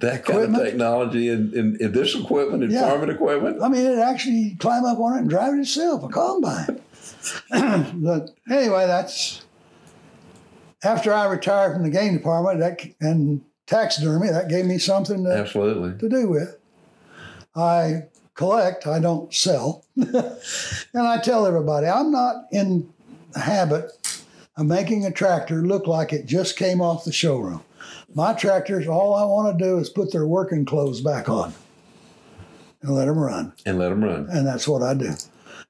That 0.00 0.24
kind 0.24 0.38
of 0.38 0.44
Equipment? 0.44 0.64
technology 0.64 1.28
in, 1.28 1.52
in, 1.52 1.76
in 1.78 1.92
this 1.92 2.14
equipment, 2.14 2.64
in 2.64 2.70
Yeah. 2.70 2.88
farming 2.88 3.10
equipment. 3.10 3.62
I 3.62 3.68
mean, 3.68 3.84
it 3.84 3.98
actually 3.98 4.56
climb 4.58 4.86
up 4.86 4.98
on 4.98 5.16
it 5.16 5.20
and 5.20 5.28
drive 5.28 5.52
it 5.52 5.58
itself, 5.60 6.02
a 6.02 6.08
combine. 6.08 6.80
but 8.00 8.30
anyway, 8.50 8.86
that's 8.86 9.42
after 10.82 11.12
I 11.12 11.26
retired 11.26 11.74
from 11.74 11.82
the 11.82 11.90
game 11.90 12.16
department 12.16 12.60
that, 12.60 12.80
and 13.06 13.42
taxidermy. 13.66 14.28
That 14.30 14.48
gave 14.48 14.64
me 14.64 14.78
something 14.78 15.22
to 15.24 15.30
Absolutely. 15.32 15.98
to 15.98 16.08
do 16.08 16.30
with. 16.30 16.56
I 17.54 18.04
collect, 18.34 18.86
I 18.86 19.00
don't 19.00 19.32
sell. 19.32 19.84
and 19.96 20.36
I 20.94 21.18
tell 21.18 21.46
everybody, 21.46 21.86
I'm 21.86 22.10
not 22.10 22.46
in 22.50 22.92
the 23.32 23.40
habit 23.40 23.90
of 24.56 24.66
making 24.66 25.04
a 25.04 25.10
tractor 25.10 25.62
look 25.62 25.86
like 25.86 26.12
it 26.12 26.26
just 26.26 26.56
came 26.56 26.80
off 26.80 27.04
the 27.04 27.12
showroom. 27.12 27.62
My 28.14 28.32
tractors, 28.32 28.86
all 28.86 29.14
I 29.14 29.24
want 29.24 29.58
to 29.58 29.64
do 29.64 29.78
is 29.78 29.90
put 29.90 30.12
their 30.12 30.26
working 30.26 30.64
clothes 30.64 31.00
back 31.00 31.28
on 31.28 31.54
and 32.82 32.94
let 32.94 33.06
them 33.06 33.18
run. 33.18 33.52
And 33.66 33.78
let 33.78 33.88
them 33.88 34.04
run. 34.04 34.28
And 34.30 34.46
that's 34.46 34.68
what 34.68 34.82
I 34.82 34.94
do. 34.94 35.14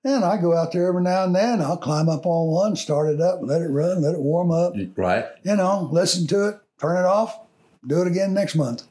And 0.05 0.22
I 0.22 0.37
go 0.37 0.55
out 0.55 0.72
there 0.72 0.87
every 0.87 1.03
now 1.03 1.24
and 1.24 1.35
then. 1.35 1.62
I'll 1.62 1.79
climb 1.79 2.11
up 2.11 2.27
on 2.27 2.48
one, 2.48 2.77
start 2.77 3.09
it 3.09 3.20
up, 3.22 3.38
let 3.42 3.62
it 3.62 3.68
run, 3.68 4.03
let 4.03 4.14
it 4.14 4.20
warm 4.20 4.50
up. 4.50 4.74
Right? 4.96 5.24
You 5.42 5.57
know, 5.57 5.88
listen 5.90 6.27
to 6.27 6.48
it, 6.48 6.61
turn 6.79 6.98
it 6.98 7.07
off, 7.07 7.38
do 7.87 8.03
it 8.03 8.07
again 8.07 8.35
next 8.35 8.55
month. 8.55 8.83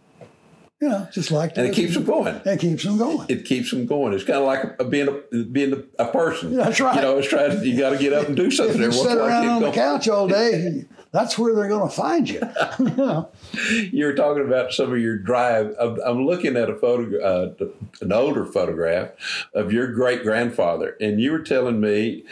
You 0.83 0.89
know, 0.89 1.07
just 1.13 1.31
like 1.31 1.55
And 1.55 1.65
it 1.65 1.73
keeps 1.73 1.93
them 1.93 2.03
going. 2.03 2.41
It 2.43 2.59
keeps 2.59 2.83
them 2.83 2.97
going. 2.97 3.25
It 3.29 3.45
keeps 3.45 3.71
them 3.71 3.85
going. 3.85 4.11
It's 4.11 4.25
kind 4.25 4.39
of 4.39 4.45
like 4.45 4.75
a, 4.81 4.83
being 4.83 5.07
a 5.07 5.43
being 5.45 5.71
a, 5.71 6.03
a 6.03 6.11
person. 6.11 6.57
That's 6.57 6.81
right. 6.81 6.95
You 6.95 7.01
know, 7.01 7.17
it's 7.19 7.29
trying. 7.29 7.51
To, 7.51 7.65
you 7.65 7.79
got 7.79 7.91
to 7.91 7.97
get 7.97 8.11
up 8.11 8.27
and 8.27 8.35
do 8.35 8.51
something. 8.51 8.81
If 8.81 8.87
you 8.87 8.91
sit 8.91 9.13
in 9.13 9.17
a 9.17 9.21
while, 9.21 9.29
around 9.29 9.47
on 9.47 9.61
the 9.61 9.71
couch 9.71 10.09
all 10.09 10.27
day, 10.27 10.83
that's 11.13 11.39
where 11.39 11.55
they're 11.55 11.69
going 11.69 11.89
to 11.89 11.95
find 11.95 12.29
you. 12.29 12.41
you 12.79 12.95
know, 12.97 13.29
you 13.93 14.05
were 14.05 14.13
talking 14.13 14.43
about 14.43 14.73
some 14.73 14.91
of 14.91 14.99
your 14.99 15.17
drive. 15.17 15.73
I'm, 15.79 16.01
I'm 16.05 16.25
looking 16.25 16.57
at 16.57 16.69
a 16.69 16.75
photo, 16.75 17.17
uh, 17.23 17.65
an 18.01 18.11
older 18.11 18.45
photograph 18.45 19.11
of 19.53 19.71
your 19.71 19.87
great 19.93 20.21
grandfather, 20.23 20.97
and 20.99 21.21
you 21.21 21.31
were 21.31 21.43
telling 21.43 21.79
me 21.79 22.25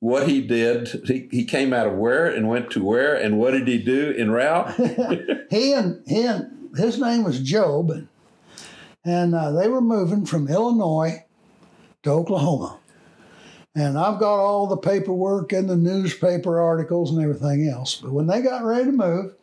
what 0.00 0.28
he 0.28 0.42
did. 0.42 0.88
He, 1.06 1.26
he 1.30 1.46
came 1.46 1.72
out 1.72 1.86
of 1.86 1.94
where 1.94 2.26
and 2.26 2.50
went 2.50 2.70
to 2.72 2.84
where, 2.84 3.14
and 3.14 3.38
what 3.38 3.52
did 3.52 3.66
he 3.66 3.78
do 3.78 4.10
in 4.10 4.30
route? 4.30 4.74
he 5.48 5.72
and 5.72 6.02
he 6.06 6.26
and 6.26 6.63
his 6.76 6.98
name 6.98 7.24
was 7.24 7.40
Job, 7.40 7.90
and 9.04 9.34
uh, 9.34 9.50
they 9.52 9.68
were 9.68 9.80
moving 9.80 10.24
from 10.26 10.48
Illinois 10.48 11.24
to 12.02 12.10
Oklahoma. 12.10 12.78
And 13.74 13.98
I've 13.98 14.20
got 14.20 14.38
all 14.38 14.68
the 14.68 14.76
paperwork 14.76 15.52
and 15.52 15.68
the 15.68 15.76
newspaper 15.76 16.60
articles 16.60 17.10
and 17.10 17.20
everything 17.20 17.68
else. 17.68 17.96
But 17.96 18.12
when 18.12 18.28
they 18.28 18.40
got 18.40 18.62
ready 18.62 18.84
to 18.84 18.92
move, 18.92 19.34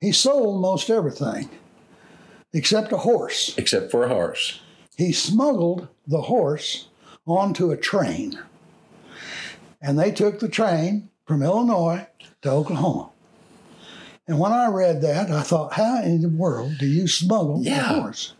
he 0.00 0.10
sold 0.10 0.60
most 0.60 0.90
everything. 0.90 1.48
except 2.52 2.92
a 2.92 2.98
horse. 2.98 3.54
Except 3.56 3.90
for 3.90 4.04
a 4.04 4.08
horse. 4.08 4.60
He 4.96 5.12
smuggled 5.12 5.86
the 6.06 6.22
horse 6.22 6.88
onto 7.24 7.70
a 7.70 7.76
train. 7.76 8.38
And 9.80 9.96
they 9.96 10.10
took 10.10 10.40
the 10.40 10.48
train 10.48 11.08
from 11.24 11.42
Illinois 11.42 12.08
to 12.42 12.50
Oklahoma. 12.50 13.11
And 14.28 14.38
when 14.38 14.52
I 14.52 14.66
read 14.68 15.02
that, 15.02 15.30
I 15.30 15.42
thought, 15.42 15.72
how 15.74 16.00
in 16.02 16.22
the 16.22 16.28
world 16.28 16.78
do 16.78 16.86
you 16.86 17.08
smuggle 17.08 17.58
Yeah. 17.62 17.96
a 17.96 18.00
horse? 18.02 18.34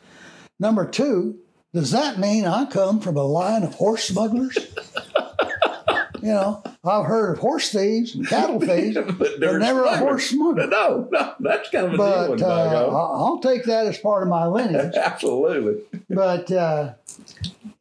Number 0.61 0.87
two, 0.87 1.39
does 1.75 1.91
that 1.91 2.19
mean 2.19 2.45
I 2.47 2.67
come 2.67 3.01
from 3.01 3.17
a 3.17 3.25
line 3.25 3.63
of 3.65 3.75
horse 3.75 4.05
smugglers? 4.05 4.57
you 6.23 6.29
know, 6.29 6.63
I've 6.85 7.07
heard 7.07 7.33
of 7.33 7.39
horse 7.41 7.71
thieves 7.73 8.15
and 8.15 8.27
cattle 8.29 8.61
thieves, 8.61 8.97
But 9.19 9.41
they're 9.41 9.59
never 9.59 9.83
a 9.85 9.97
horse 9.97 10.31
smuggler. 10.31 10.69
No, 10.69 11.09
no, 11.11 11.35
that's 11.41 11.69
kind 11.71 11.87
of 11.87 11.95
a 11.95 11.97
deal 11.97 12.37
But 12.37 12.43
uh, 12.43 12.89
I'll 12.93 13.41
take 13.41 13.65
that 13.65 13.87
as 13.87 13.99
part 13.99 14.23
of 14.23 14.29
my 14.29 14.47
lineage. 14.47 14.95
Absolutely. 14.97 15.83
But 16.09 16.51
uh, 16.53 16.95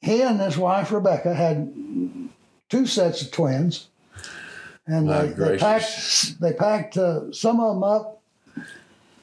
he 0.02 0.22
and 0.24 0.40
his 0.42 0.58
wife 0.58 0.92
Rebecca 0.92 1.36
had 1.36 1.72
two 2.70 2.86
sets 2.88 3.22
of 3.22 3.32
twins, 3.32 3.90
and 4.88 5.10
they, 5.10 5.28
they 5.28 5.58
packed 5.58 6.40
they 6.40 6.54
packed 6.54 6.98
uh, 6.98 7.32
some 7.32 7.60
of 7.60 7.76
them 7.76 7.84
up 7.84 8.22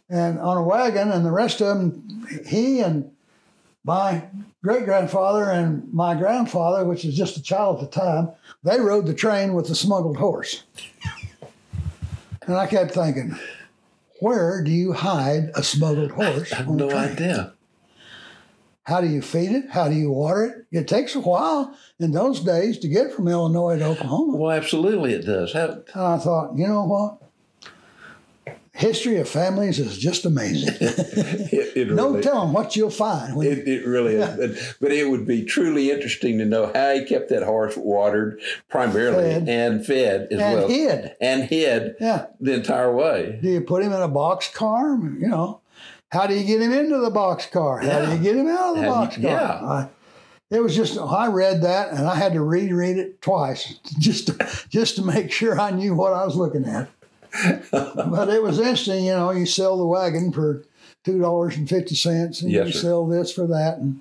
and 0.08 0.38
on 0.38 0.56
a 0.56 0.62
wagon, 0.62 1.10
and 1.10 1.24
the 1.24 1.30
rest 1.30 1.60
of 1.60 1.78
them 1.78 2.26
he 2.46 2.80
and 2.80 3.10
my 3.84 4.24
great 4.62 4.84
grandfather 4.84 5.50
and 5.50 5.92
my 5.92 6.14
grandfather, 6.14 6.84
which 6.84 7.04
was 7.04 7.16
just 7.16 7.36
a 7.36 7.42
child 7.42 7.82
at 7.82 7.90
the 7.90 8.00
time, 8.00 8.30
they 8.62 8.80
rode 8.80 9.06
the 9.06 9.14
train 9.14 9.54
with 9.54 9.68
the 9.68 9.74
smuggled 9.74 10.16
horse. 10.16 10.64
And 12.42 12.56
I 12.56 12.66
kept 12.66 12.92
thinking, 12.92 13.38
where 14.20 14.62
do 14.62 14.70
you 14.70 14.92
hide 14.92 15.50
a 15.54 15.62
smuggled 15.62 16.10
horse 16.10 16.52
I 16.52 16.56
have 16.56 16.68
no 16.68 16.90
idea. 16.90 17.52
How 18.88 19.03
do 19.03 19.07
you 19.07 19.20
feed 19.20 19.51
it? 19.53 19.68
How 19.70 19.87
do 19.88 19.94
you 19.94 20.11
water 20.11 20.44
it? 20.46 20.66
It 20.79 20.88
takes 20.88 21.14
a 21.14 21.20
while 21.20 21.77
in 22.01 22.12
those 22.12 22.40
days 22.40 22.79
to 22.79 22.88
get 22.88 23.12
from 23.12 23.29
Illinois 23.29 23.79
to 23.79 23.85
Oklahoma. 23.85 24.35
Well, 24.38 24.51
absolutely 24.51 25.12
it 25.12 25.27
does. 25.27 25.53
How, 25.53 25.66
And 25.94 26.03
I 26.03 26.16
thought, 26.16 26.57
you 26.57 26.66
know 26.66 26.85
what? 26.85 27.18
History 28.72 29.18
of 29.18 29.29
families 29.29 29.79
is 29.79 29.98
just 29.98 30.24
amazing. 30.24 30.74
it, 30.81 31.77
it 31.77 31.90
no 31.90 32.11
really, 32.11 32.22
telling 32.22 32.53
what 32.55 32.77
you'll 32.77 32.88
find. 32.88 33.37
When, 33.37 33.46
It, 33.48 33.68
it 33.68 33.85
really 33.87 34.14
is. 34.14 34.77
But 34.81 34.92
it 34.92 35.11
would 35.11 35.27
be 35.27 35.44
truly 35.44 35.90
interesting 35.90 36.38
to 36.38 36.46
know 36.46 36.70
how 36.72 36.94
he 36.94 37.05
kept 37.05 37.29
that 37.29 37.42
horse 37.42 37.77
watered 37.77 38.40
primarily 38.70 39.24
Fed. 39.35 39.48
and 39.51 39.85
fed 39.85 40.29
as 40.31 40.38
and 40.40 40.59
well. 40.61 40.68
hid. 40.68 41.16
And 41.20 41.42
hid 41.44 41.96
Yeah. 42.01 42.27
the 42.40 42.55
entire 42.55 42.94
way. 42.94 43.38
Do 43.42 43.51
you 43.51 43.61
put 43.61 43.83
him 43.83 43.92
in 43.92 44.01
a 44.01 44.09
box 44.09 44.48
car? 44.55 44.96
You 44.96 45.27
know, 45.29 45.61
how 46.10 46.26
do 46.26 46.34
you 46.34 46.44
get 46.44 46.60
him 46.62 46.72
into 46.72 46.98
the 46.98 47.10
box 47.10 47.46
car? 47.46 47.80
How 47.80 48.04
do 48.06 48.12
you 48.12 48.18
get 48.18 48.36
him 48.36 48.48
out 48.48 48.70
of 48.70 48.76
the 48.76 48.82
How 48.82 48.88
do 48.88 49.06
box 49.06 49.14
car? 49.16 49.24
yeah. 49.24 49.52
I, 49.66 49.88
it 50.50 50.62
was 50.62 50.74
just 50.74 50.98
I 50.98 51.26
read 51.26 51.62
that 51.62 51.90
and 51.92 52.06
I 52.06 52.14
had 52.14 52.32
to 52.32 52.42
reread 52.42 52.96
it 52.96 53.20
twice 53.20 53.74
just 53.98 54.28
to, 54.28 54.48
just 54.70 54.96
to 54.96 55.02
make 55.04 55.30
sure 55.30 55.60
I 55.60 55.70
knew 55.70 55.94
what 55.94 56.12
I 56.14 56.24
was 56.24 56.36
looking 56.36 56.64
at. 56.64 56.88
but 57.70 58.30
it 58.30 58.42
was 58.42 58.58
interesting, 58.58 59.04
you 59.04 59.12
know. 59.12 59.30
You 59.30 59.44
sell 59.44 59.76
the 59.76 59.84
wagon 59.86 60.32
for 60.32 60.64
two 61.04 61.18
dollars 61.20 61.56
and 61.58 61.68
fifty 61.68 61.94
cents, 61.94 62.40
and 62.40 62.50
Yes, 62.50 62.66
you 62.68 62.72
sir. 62.72 62.78
sell 62.80 63.06
this 63.06 63.30
for 63.30 63.46
that, 63.46 63.76
and 63.76 64.00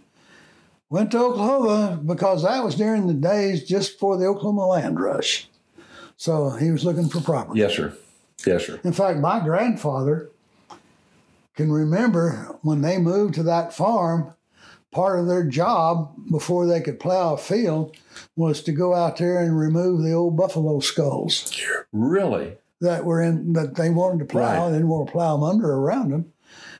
went 0.89 1.11
to 1.11 1.19
Oklahoma 1.19 1.99
because 2.05 2.43
that 2.43 2.63
was 2.63 2.75
during 2.75 3.07
the 3.07 3.13
days 3.13 3.65
just 3.67 3.93
before 3.93 4.15
the 4.17 4.25
Oklahoma 4.27 4.65
land 4.67 4.97
rush. 5.01 5.49
So 6.15 6.51
he 6.51 6.71
was 6.71 6.85
looking 6.85 7.09
for 7.09 7.19
property. 7.19 7.59
Yes, 7.59 7.75
sir. 7.75 7.93
Yes, 8.45 8.65
sir. 8.65 8.79
In 8.85 8.93
fact, 8.93 9.19
my 9.19 9.41
grandfather 9.41 10.29
can 11.57 11.71
remember 11.71 12.57
when 12.61 12.81
they 12.81 12.97
moved 12.97 13.33
to 13.35 13.43
that 13.43 13.73
farm, 13.73 14.33
part 14.91 15.19
of 15.19 15.27
their 15.27 15.43
job 15.43 16.15
before 16.31 16.65
they 16.65 16.79
could 16.79 16.99
plow 16.99 17.33
a 17.33 17.37
field 17.37 17.97
was 18.35 18.61
to 18.63 18.71
go 18.71 18.93
out 18.93 19.17
there 19.17 19.39
and 19.39 19.59
remove 19.59 20.01
the 20.03 20.13
old 20.13 20.37
buffalo 20.37 20.79
skulls 20.79 21.53
Really? 21.91 22.55
that 22.79 23.03
were 23.05 23.21
in 23.21 23.53
that 23.53 23.75
they 23.75 23.89
wanted 23.89 24.19
to 24.19 24.25
plow. 24.25 24.41
Right. 24.63 24.69
They 24.69 24.77
didn't 24.77 24.87
want 24.89 25.07
to 25.07 25.11
plow 25.11 25.35
them 25.35 25.43
under 25.43 25.69
or 25.71 25.81
around 25.81 26.11
them. 26.11 26.31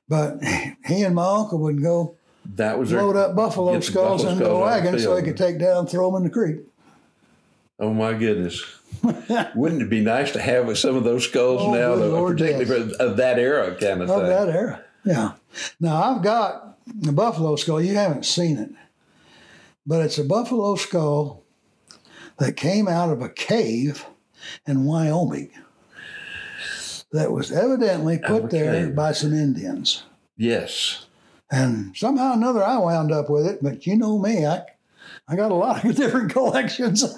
But 0.07 0.37
he 0.85 1.01
and 1.03 1.15
my 1.15 1.27
uncle 1.27 1.59
would 1.59 1.81
go 1.81 2.15
That 2.55 2.77
was 2.79 2.91
their- 2.91 3.01
load 3.01 3.15
up 3.17 3.35
buffalo 3.35 3.77
skulls 3.81 3.89
buffalo 3.89 4.13
into 4.13 4.25
the 4.25 4.25
skulls 4.25 4.25
out 4.25 4.31
of 4.33 4.37
the 4.49 4.55
wagon 4.57 4.99
so 4.99 5.15
they 5.15 5.23
could 5.23 5.37
take 5.37 5.59
down, 5.59 5.87
throw 5.87 6.09
them 6.11 6.17
in 6.17 6.23
the 6.23 6.29
creek. 6.33 6.57
Oh 7.79 7.93
my 7.93 8.13
goodness! 8.13 8.63
Wouldn't 9.55 9.81
it 9.81 9.89
be 9.89 10.01
nice 10.01 10.31
to 10.31 10.41
have 10.41 10.75
some 10.77 10.95
of 10.95 11.03
those 11.03 11.25
skulls 11.25 11.61
Oh, 11.61 11.73
now, 11.73 11.93
good 11.95 12.03
though, 12.03 12.15
Lord, 12.15 12.37
particularly 12.37 12.93
of 12.99 13.17
that 13.17 13.37
era 13.37 13.75
kind 13.75 14.01
of 14.01 14.09
of 14.09 14.21
thing? 14.21 14.29
that 14.29 14.49
era. 14.49 14.83
Yeah. 15.05 15.33
Now 15.79 16.01
I've 16.01 16.23
got 16.23 16.77
the 16.87 17.11
buffalo 17.11 17.55
skull. 17.55 17.81
You 17.81 17.95
haven't 17.95 18.25
seen 18.25 18.57
it, 18.57 18.71
but 19.85 20.01
it's 20.01 20.17
a 20.17 20.23
buffalo 20.23 20.75
skull 20.75 21.43
that 22.39 22.57
came 22.57 22.87
out 22.87 23.09
of 23.09 23.21
a 23.21 23.29
cave 23.29 24.05
in 24.65 24.85
Wyoming 24.85 25.51
that 27.11 27.31
was 27.31 27.51
evidently 27.51 28.19
put 28.19 28.49
there 28.49 28.89
by 28.89 29.11
some 29.11 29.33
Indians. 29.33 30.03
Yes. 30.35 31.05
And 31.49 31.95
somehow 31.95 32.31
or 32.31 32.33
another, 32.33 32.63
I 32.63 32.77
wound 32.77 33.11
up 33.11 33.29
with 33.29 33.47
it. 33.47 33.59
But 33.63 33.87
you 33.87 33.95
know 33.97 34.19
me, 34.19 34.45
I, 34.45 34.63
I 35.29 35.35
got 35.35 35.51
a 35.51 35.55
lot 35.55 35.83
of 35.83 35.93
different 35.97 36.31
collections. 36.31 37.03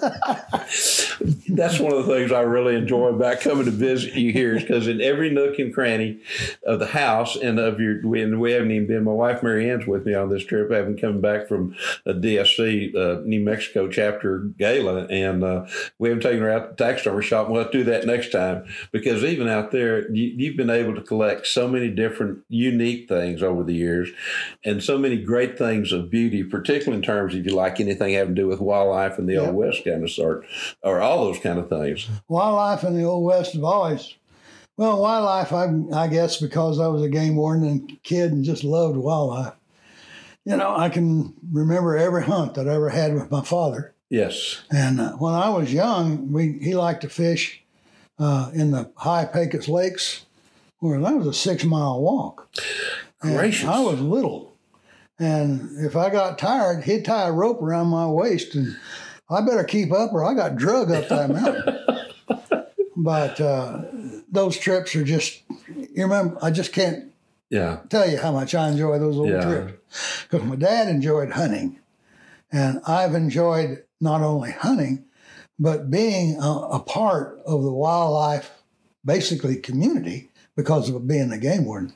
That's 1.48 1.78
one 1.78 1.92
of 1.92 2.06
the 2.06 2.12
things 2.12 2.32
I 2.32 2.40
really 2.40 2.74
enjoy 2.74 3.08
about 3.08 3.40
coming 3.40 3.66
to 3.66 3.70
visit 3.70 4.14
you 4.14 4.32
here 4.32 4.56
is 4.56 4.62
because 4.62 4.88
in 4.88 5.00
every 5.00 5.30
nook 5.30 5.60
and 5.60 5.72
cranny 5.72 6.20
of 6.64 6.80
the 6.80 6.86
house 6.86 7.36
and 7.36 7.60
of 7.60 7.78
your, 7.78 8.00
and 8.16 8.40
we 8.40 8.52
haven't 8.52 8.72
even 8.72 8.88
been, 8.88 9.04
my 9.04 9.12
wife 9.12 9.44
Mary 9.44 9.70
Ann's 9.70 9.86
with 9.86 10.06
me 10.06 10.14
on 10.14 10.28
this 10.28 10.44
trip. 10.44 10.72
I 10.72 10.76
haven't 10.76 11.00
come 11.00 11.20
back 11.20 11.46
from 11.46 11.76
a 12.04 12.12
DSC 12.12 12.96
uh, 12.96 13.20
New 13.24 13.40
Mexico 13.40 13.88
chapter 13.88 14.38
gala, 14.58 15.04
and 15.04 15.44
uh, 15.44 15.66
we 15.98 16.08
haven't 16.08 16.22
taken 16.22 16.40
her 16.40 16.50
out 16.50 16.62
to 16.62 16.68
the 16.70 16.90
taxidermy 16.90 17.22
shop. 17.22 17.48
We'll 17.48 17.62
have 17.62 17.70
to 17.70 17.78
do 17.78 17.84
that 17.84 18.06
next 18.06 18.32
time 18.32 18.66
because 18.90 19.22
even 19.22 19.46
out 19.46 19.70
there, 19.70 20.10
you, 20.10 20.32
you've 20.36 20.56
been 20.56 20.70
able 20.70 20.96
to 20.96 21.02
collect 21.02 21.46
so 21.46 21.68
many 21.68 21.90
different 21.90 22.40
unique 22.48 23.08
things 23.08 23.40
over 23.42 23.62
the 23.62 23.74
years 23.74 24.10
and 24.64 24.82
so 24.82 24.98
many 24.98 25.16
great 25.16 25.56
things 25.56 25.92
of 25.92 26.10
beauty, 26.10 26.42
particularly 26.42 26.96
in 26.96 27.02
terms 27.02 27.34
if 27.34 27.46
you 27.46 27.54
like 27.54 27.78
anything 27.78 27.99
having 28.08 28.34
to 28.34 28.40
do 28.42 28.48
with 28.48 28.60
wildlife 28.60 29.18
and 29.18 29.28
the 29.28 29.34
Yep. 29.34 29.46
old 29.48 29.54
west 29.56 29.84
kind 29.84 30.02
of 30.02 30.10
sort, 30.10 30.46
or 30.82 31.00
all 31.00 31.24
those 31.26 31.38
kind 31.38 31.58
of 31.58 31.68
things. 31.68 32.08
wildlife 32.28 32.82
in 32.84 32.96
the 32.96 33.04
old 33.04 33.24
west 33.24 33.52
have 33.54 33.64
always 33.64 34.14
well 34.76 35.00
wildlife 35.00 35.52
I, 35.52 36.04
I 36.04 36.06
guess 36.08 36.38
because 36.40 36.80
i 36.80 36.86
was 36.86 37.02
a 37.02 37.08
game 37.08 37.36
warden 37.36 37.66
and 37.68 38.02
kid 38.02 38.32
and 38.32 38.44
just 38.44 38.64
loved 38.64 38.96
wildlife 38.96 39.52
you 40.46 40.56
know 40.56 40.74
i 40.74 40.88
can 40.88 41.34
remember 41.52 41.96
every 41.96 42.24
hunt 42.24 42.54
that 42.54 42.66
i 42.68 42.74
ever 42.74 42.88
had 42.88 43.12
with 43.14 43.30
my 43.30 43.42
father 43.42 43.94
Yes. 44.08 44.62
and 44.72 45.00
uh, 45.00 45.12
when 45.12 45.34
i 45.34 45.50
was 45.50 45.72
young 45.72 46.32
we 46.32 46.58
he 46.62 46.74
liked 46.74 47.02
to 47.02 47.08
fish 47.10 47.62
uh, 48.18 48.50
in 48.54 48.70
the 48.70 48.90
high 48.96 49.24
pecos 49.26 49.68
lakes 49.68 50.24
where 50.78 50.98
that 51.00 51.14
was 51.16 51.26
a 51.26 51.34
six 51.34 51.62
mile 51.64 52.00
walk 52.00 52.48
And 53.22 53.36
Gracious. 53.36 53.68
i 53.68 53.80
was 53.80 54.00
little 54.00 54.49
and 55.20 55.84
if 55.84 55.94
i 55.94 56.08
got 56.10 56.38
tired 56.38 56.82
he'd 56.84 57.04
tie 57.04 57.28
a 57.28 57.32
rope 57.32 57.60
around 57.62 57.86
my 57.88 58.06
waist 58.06 58.54
and 58.54 58.76
i 59.28 59.40
better 59.40 59.62
keep 59.64 59.92
up 59.92 60.12
or 60.12 60.24
i 60.24 60.34
got 60.34 60.56
drug 60.56 60.90
up 60.90 61.06
that 61.08 61.30
mountain 62.28 62.50
but 62.96 63.40
uh, 63.40 63.82
those 64.30 64.56
trips 64.58 64.94
are 64.96 65.04
just 65.04 65.42
you 65.68 66.02
remember 66.02 66.36
i 66.42 66.50
just 66.50 66.72
can't 66.72 67.12
Yeah. 67.50 67.80
tell 67.88 68.08
you 68.10 68.18
how 68.18 68.32
much 68.32 68.54
i 68.54 68.68
enjoy 68.68 68.98
those 68.98 69.16
old 69.18 69.28
Yeah. 69.30 69.42
trips 69.42 70.22
because 70.28 70.46
my 70.46 70.56
dad 70.56 70.88
enjoyed 70.88 71.30
hunting 71.32 71.78
and 72.50 72.80
i've 72.86 73.14
enjoyed 73.14 73.84
not 74.00 74.22
only 74.22 74.52
hunting 74.52 75.04
but 75.58 75.90
being 75.90 76.40
a, 76.40 76.50
a 76.72 76.80
part 76.80 77.38
of 77.44 77.62
the 77.62 77.72
wildlife 77.72 78.50
basically 79.04 79.56
community 79.56 80.30
because 80.56 80.88
of 80.88 81.06
being 81.06 81.30
a 81.32 81.38
game 81.38 81.64
warden 81.64 81.92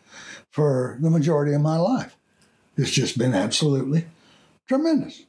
for 0.51 0.99
the 1.01 1.11
majority 1.11 1.55
of 1.55 1.61
my 1.61 1.77
life 1.77 2.17
it's 2.77 2.91
just 2.91 3.19
been 3.19 3.35
absolutely 3.35 4.05
tremendous 4.67 5.23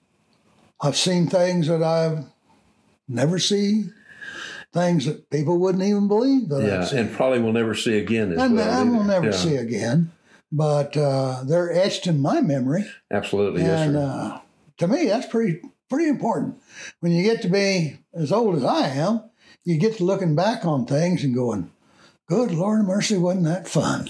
i've 0.82 0.96
seen 0.98 1.28
things 1.28 1.68
that 1.68 1.84
i've 1.84 2.26
never 3.08 3.38
seen 3.40 3.94
things 4.74 5.06
that 5.06 5.30
people 5.30 5.58
wouldn't 5.58 5.84
even 5.84 6.08
believe 6.08 6.50
that 6.50 6.62
Yeah. 6.62 6.82
I've 6.82 6.88
seen. 6.90 7.00
And 7.00 7.14
probably 7.14 7.40
will 7.40 7.54
never 7.54 7.74
see 7.76 7.98
again. 7.98 8.34
As 8.34 8.42
and 8.42 8.56
well, 8.58 8.70
I 8.80 8.84
will 8.84 9.04
never 9.06 9.28
Yeah. 9.28 9.32
see 9.32 9.56
again. 9.56 10.12
But 10.52 10.98
uh, 10.98 11.44
they're 11.46 11.72
etched 11.72 12.08
in 12.08 12.20
my 12.22 12.42
memory, 12.42 12.86
Absolutely. 13.10 13.62
Yes, 13.62 13.88
and 13.88 13.94
sir. 13.96 14.02
uh, 14.02 14.40
to 14.80 14.88
me, 14.90 15.06
that's 15.08 15.28
pretty 15.28 15.62
pretty 15.90 16.10
important. 16.10 16.58
When 17.00 17.14
you 17.14 17.24
get 17.24 17.42
to 17.44 17.48
be 17.48 18.00
as 18.14 18.34
old 18.34 18.56
as 18.58 18.66
I 18.66 18.90
am, 18.90 19.22
you 19.64 19.78
get 19.78 19.96
to 19.98 20.04
looking 20.04 20.36
back 20.36 20.66
on 20.66 20.86
things 20.86 21.24
and 21.24 21.34
going, 21.34 21.72
"Good 22.28 22.52
Lord 22.52 22.86
mercy, 22.86 23.16
wasn't 23.18 23.46
that 23.46 23.70
fun?" 23.70 24.10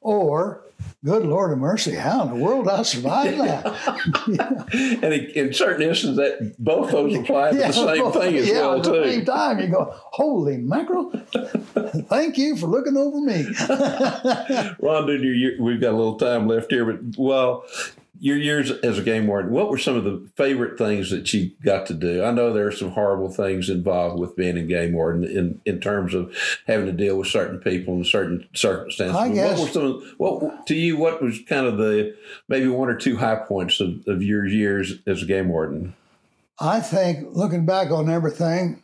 Or 0.00 0.62
good 1.06 1.24
Lord 1.24 1.52
of 1.52 1.58
mercy, 1.58 1.94
how 1.94 2.24
in 2.24 2.30
the 2.30 2.44
world 2.44 2.66
I 2.66 2.82
survived 2.82 3.38
that? 3.38 3.64
and 5.02 5.14
in, 5.14 5.24
in 5.30 5.52
certain 5.54 5.82
instances, 5.82 6.16
that 6.16 6.56
both 6.58 6.90
those 6.90 7.14
apply 7.16 7.52
to 7.52 7.58
the 7.58 7.72
same 7.72 8.02
both- 8.02 8.14
thing 8.14 8.36
as 8.36 8.48
yeah, 8.48 8.60
well 8.60 8.76
at 8.78 8.82
the 8.82 9.04
same 9.04 9.20
too. 9.20 9.24
time, 9.24 9.60
you 9.60 9.68
go, 9.68 9.94
holy 9.94 10.56
mackerel! 10.56 11.12
Thank 12.08 12.38
you 12.38 12.56
for 12.56 12.66
looking 12.66 12.96
over 12.96 13.20
me. 13.20 13.46
Ron, 14.80 15.06
dude, 15.06 15.22
you 15.22 15.56
we've 15.62 15.80
got 15.80 15.92
a 15.92 15.96
little 15.96 16.16
time 16.16 16.48
left 16.48 16.72
here, 16.72 16.84
but 16.84 17.16
well, 17.16 17.64
your 18.20 18.36
years 18.36 18.70
as 18.70 18.98
a 18.98 19.02
game 19.02 19.26
warden, 19.26 19.50
what 19.50 19.70
were 19.70 19.78
some 19.78 19.96
of 19.96 20.04
the 20.04 20.28
favorite 20.36 20.78
things 20.78 21.10
that 21.10 21.32
you 21.32 21.50
got 21.64 21.86
to 21.86 21.94
do? 21.94 22.22
I 22.24 22.30
know 22.30 22.52
there 22.52 22.66
are 22.66 22.72
some 22.72 22.90
horrible 22.90 23.30
things 23.30 23.68
involved 23.68 24.18
with 24.20 24.36
being 24.36 24.56
a 24.56 24.62
game 24.62 24.92
warden 24.92 25.24
in, 25.24 25.60
in 25.64 25.80
terms 25.80 26.14
of 26.14 26.34
having 26.66 26.86
to 26.86 26.92
deal 26.92 27.16
with 27.18 27.28
certain 27.28 27.58
people 27.58 27.94
and 27.94 28.06
certain 28.06 28.46
circumstances. 28.54 29.16
I 29.16 29.28
guess- 29.30 29.58
What 29.58 29.66
were 29.68 29.72
some 29.72 29.84
of, 29.84 30.02
what 30.18 30.66
to 30.66 30.74
you? 30.74 30.96
What 30.96 31.22
was 31.22 31.40
kind 31.48 31.66
of 31.66 31.78
the 31.78 32.16
maybe 32.48 32.68
one 32.68 32.88
or 32.88 32.96
two 32.96 33.16
high 33.16 33.36
points 33.36 33.80
of, 33.80 34.06
of 34.06 34.22
your 34.22 34.46
years 34.46 34.94
as 35.06 35.22
a 35.22 35.26
game 35.26 35.48
warden? 35.48 35.94
I 36.58 36.80
think 36.80 37.28
looking 37.36 37.66
back 37.66 37.90
on 37.90 38.08
everything, 38.10 38.82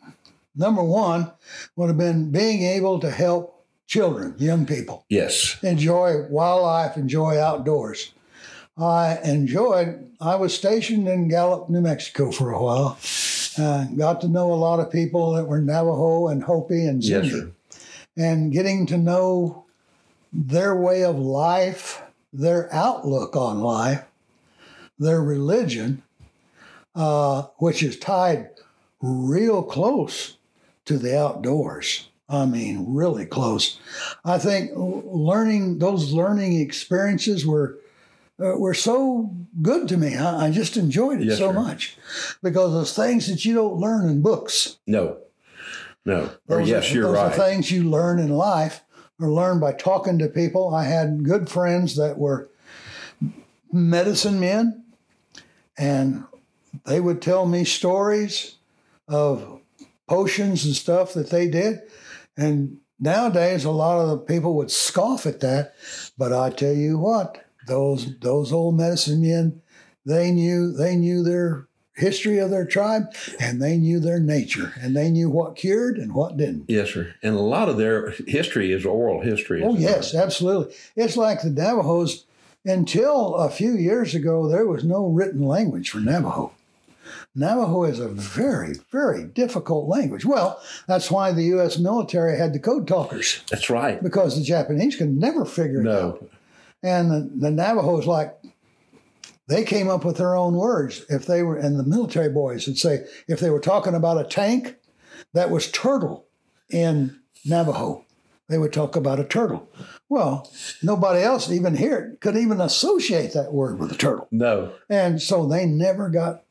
number 0.55 0.83
one 0.83 1.31
would 1.75 1.87
have 1.87 1.97
been 1.97 2.31
being 2.31 2.63
able 2.63 2.99
to 2.99 3.09
help 3.09 3.63
children, 3.87 4.35
young 4.37 4.65
people, 4.65 5.05
Yes, 5.09 5.57
enjoy 5.63 6.25
wildlife, 6.29 6.97
enjoy 6.97 7.37
outdoors. 7.39 8.11
I 8.77 9.19
enjoyed, 9.23 10.11
I 10.19 10.35
was 10.35 10.53
stationed 10.53 11.07
in 11.07 11.27
Gallup, 11.27 11.69
New 11.69 11.81
Mexico 11.81 12.31
for 12.31 12.51
a 12.51 12.61
while. 12.61 12.97
Uh, 13.57 13.85
got 13.95 14.19
to 14.21 14.27
know 14.27 14.51
a 14.51 14.55
lot 14.55 14.79
of 14.79 14.91
people 14.91 15.33
that 15.33 15.45
were 15.45 15.61
Navajo 15.61 16.27
and 16.27 16.43
Hopi 16.43 16.85
and 16.85 17.03
yes, 17.03 17.25
Zuni. 17.25 17.29
sir. 17.29 17.51
and 18.17 18.51
getting 18.51 18.87
to 18.87 18.97
know 18.97 19.65
their 20.31 20.75
way 20.75 21.03
of 21.03 21.19
life, 21.19 22.01
their 22.31 22.73
outlook 22.73 23.35
on 23.35 23.59
life, 23.61 24.03
their 24.97 25.21
religion, 25.21 26.01
uh, 26.95 27.43
which 27.57 27.83
is 27.83 27.97
tied 27.99 28.49
real 29.01 29.61
close 29.61 30.37
to 30.85 30.97
the 30.97 31.15
outdoors. 31.17 32.09
I 32.27 32.45
mean, 32.47 32.85
really 32.95 33.27
close. 33.27 33.79
I 34.25 34.39
think 34.39 34.71
learning 34.75 35.77
those 35.77 36.11
learning 36.11 36.59
experiences 36.59 37.45
were 37.45 37.77
uh, 38.43 38.57
were 38.57 38.73
so 38.73 39.33
good 39.61 39.87
to 39.87 39.97
me. 39.97 40.15
I, 40.15 40.47
I 40.47 40.51
just 40.51 40.75
enjoyed 40.77 41.21
it 41.21 41.27
Yes, 41.27 41.37
so 41.37 41.49
sir. 41.51 41.53
much 41.53 41.97
because 42.41 42.71
those 42.73 42.95
things 42.95 43.27
that 43.27 43.45
you 43.45 43.53
don't 43.55 43.77
learn 43.77 44.07
in 44.09 44.21
books. 44.21 44.77
No, 44.87 45.17
no. 46.05 46.29
Or 46.47 46.57
Those 46.59 46.69
yes, 46.69 46.91
are, 46.91 46.93
you're 46.95 47.03
those 47.05 47.15
right. 47.15 47.31
are 47.31 47.35
things 47.37 47.71
you 47.71 47.83
learn 47.89 48.19
in 48.19 48.29
life 48.29 48.81
or 49.19 49.29
learn 49.29 49.59
by 49.59 49.71
talking 49.73 50.19
to 50.19 50.27
people. 50.27 50.73
I 50.73 50.83
had 50.85 51.23
good 51.23 51.49
friends 51.49 51.95
that 51.95 52.17
were 52.17 52.49
medicine 53.71 54.39
men, 54.39 54.83
and 55.77 56.25
they 56.85 56.99
would 56.99 57.21
tell 57.21 57.45
me 57.45 57.63
stories 57.63 58.55
of 59.07 59.59
potions 60.07 60.65
and 60.65 60.75
stuff 60.75 61.13
that 61.13 61.29
they 61.29 61.47
did. 61.47 61.79
And 62.37 62.77
nowadays, 62.99 63.63
a 63.65 63.71
lot 63.71 63.99
of 63.99 64.09
the 64.09 64.17
people 64.17 64.55
would 64.55 64.71
scoff 64.71 65.25
at 65.25 65.39
that. 65.41 65.75
But 66.17 66.33
I 66.33 66.49
tell 66.49 66.73
you 66.73 66.97
what, 66.97 67.42
those 67.67 68.17
those 68.19 68.51
old 68.51 68.75
medicine 68.77 69.21
men, 69.21 69.61
they 70.05 70.31
knew 70.31 70.71
they 70.71 70.95
knew 70.95 71.23
their 71.23 71.67
history 71.95 72.39
of 72.39 72.49
their 72.49 72.65
tribe 72.65 73.03
and 73.39 73.61
they 73.61 73.77
knew 73.77 73.99
their 73.99 74.19
nature 74.19 74.73
and 74.81 74.95
they 74.95 75.09
knew 75.11 75.29
what 75.29 75.55
cured 75.55 75.97
and 75.97 76.13
what 76.13 76.37
didn't. 76.37 76.65
Yes, 76.67 76.89
sir. 76.89 77.13
And 77.21 77.35
a 77.35 77.39
lot 77.39 77.69
of 77.69 77.77
their 77.77 78.09
history 78.27 78.71
is 78.71 78.85
oral 78.85 79.21
history. 79.21 79.63
Oh 79.63 79.75
yes, 79.75 80.15
absolutely. 80.15 80.73
It's 80.95 81.17
like 81.17 81.41
the 81.41 81.49
Navajos. 81.49 82.25
Until 82.65 83.35
a 83.35 83.49
few 83.49 83.73
years 83.73 84.15
ago, 84.15 84.47
there 84.47 84.65
was 84.65 84.85
no 84.85 85.07
written 85.07 85.41
language 85.45 85.89
for 85.89 85.99
Navajo. 85.99 86.53
Navajo 87.35 87.83
is 87.83 87.99
a 87.99 88.07
very, 88.07 88.75
very 88.89 89.25
difficult 89.25 89.89
language. 89.89 90.23
Well, 90.23 90.61
that's 90.87 91.11
why 91.11 91.33
the 91.33 91.43
U.S. 91.45 91.77
military 91.77 92.37
had 92.37 92.53
the 92.53 92.59
code 92.59 92.87
talkers 92.87 93.41
That's 93.49 93.69
right. 93.69 94.01
because 94.01 94.37
the 94.37 94.43
Japanese 94.43 94.95
could 94.95 95.09
never 95.17 95.43
figure 95.43 95.81
it 95.81 95.87
out. 95.87 96.25
And 96.83 97.09
the, 97.09 97.47
the 97.47 97.51
Navajos, 97.51 98.05
like, 98.05 98.35
they 99.47 99.63
came 99.63 99.89
up 99.89 100.05
with 100.05 100.17
their 100.17 100.35
own 100.35 100.55
words. 100.55 101.05
If 101.09 101.25
they 101.25 101.43
were, 101.43 101.57
and 101.57 101.79
the 101.79 101.83
military 101.83 102.29
boys 102.29 102.67
would 102.67 102.77
say, 102.77 103.05
if 103.27 103.39
they 103.39 103.49
were 103.49 103.59
talking 103.59 103.95
about 103.95 104.23
a 104.23 104.27
tank, 104.27 104.75
that 105.33 105.49
was 105.49 105.71
turtle 105.71 106.27
in 106.69 107.19
Navajo. 107.45 108.05
They 108.49 108.57
would 108.57 108.73
talk 108.73 108.95
about 108.95 109.19
a 109.19 109.23
turtle. 109.23 109.69
Well, 110.09 110.51
nobody 110.81 111.23
else 111.23 111.49
even 111.49 111.75
here 111.75 112.17
could 112.19 112.35
even 112.35 112.61
associate 112.61 113.33
that 113.33 113.53
word 113.53 113.79
with 113.79 113.91
a 113.91 113.97
turtle. 113.97 114.27
no. 114.31 114.73
And 114.89 115.21
so 115.21 115.45
they 115.45 115.65
never 115.65 116.09
got 116.09 116.43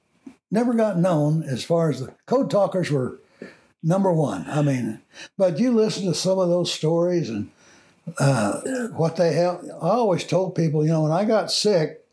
never 0.50 0.74
got 0.74 0.98
known 0.98 1.42
as 1.42 1.64
far 1.64 1.90
as 1.90 2.00
the 2.00 2.14
code 2.26 2.50
talkers 2.50 2.90
were 2.90 3.20
number 3.82 4.12
one. 4.12 4.48
I 4.48 4.62
mean, 4.62 5.00
but 5.36 5.58
you 5.58 5.72
listen 5.72 6.04
to 6.06 6.14
some 6.14 6.38
of 6.38 6.48
those 6.48 6.72
stories 6.72 7.28
and 7.28 7.50
uh, 8.18 8.60
what 8.96 9.16
they 9.16 9.32
have. 9.34 9.64
I 9.80 9.88
always 9.90 10.24
told 10.24 10.54
people, 10.54 10.84
you 10.84 10.90
know, 10.92 11.02
when 11.02 11.12
I 11.12 11.24
got 11.24 11.50
sick, 11.52 12.04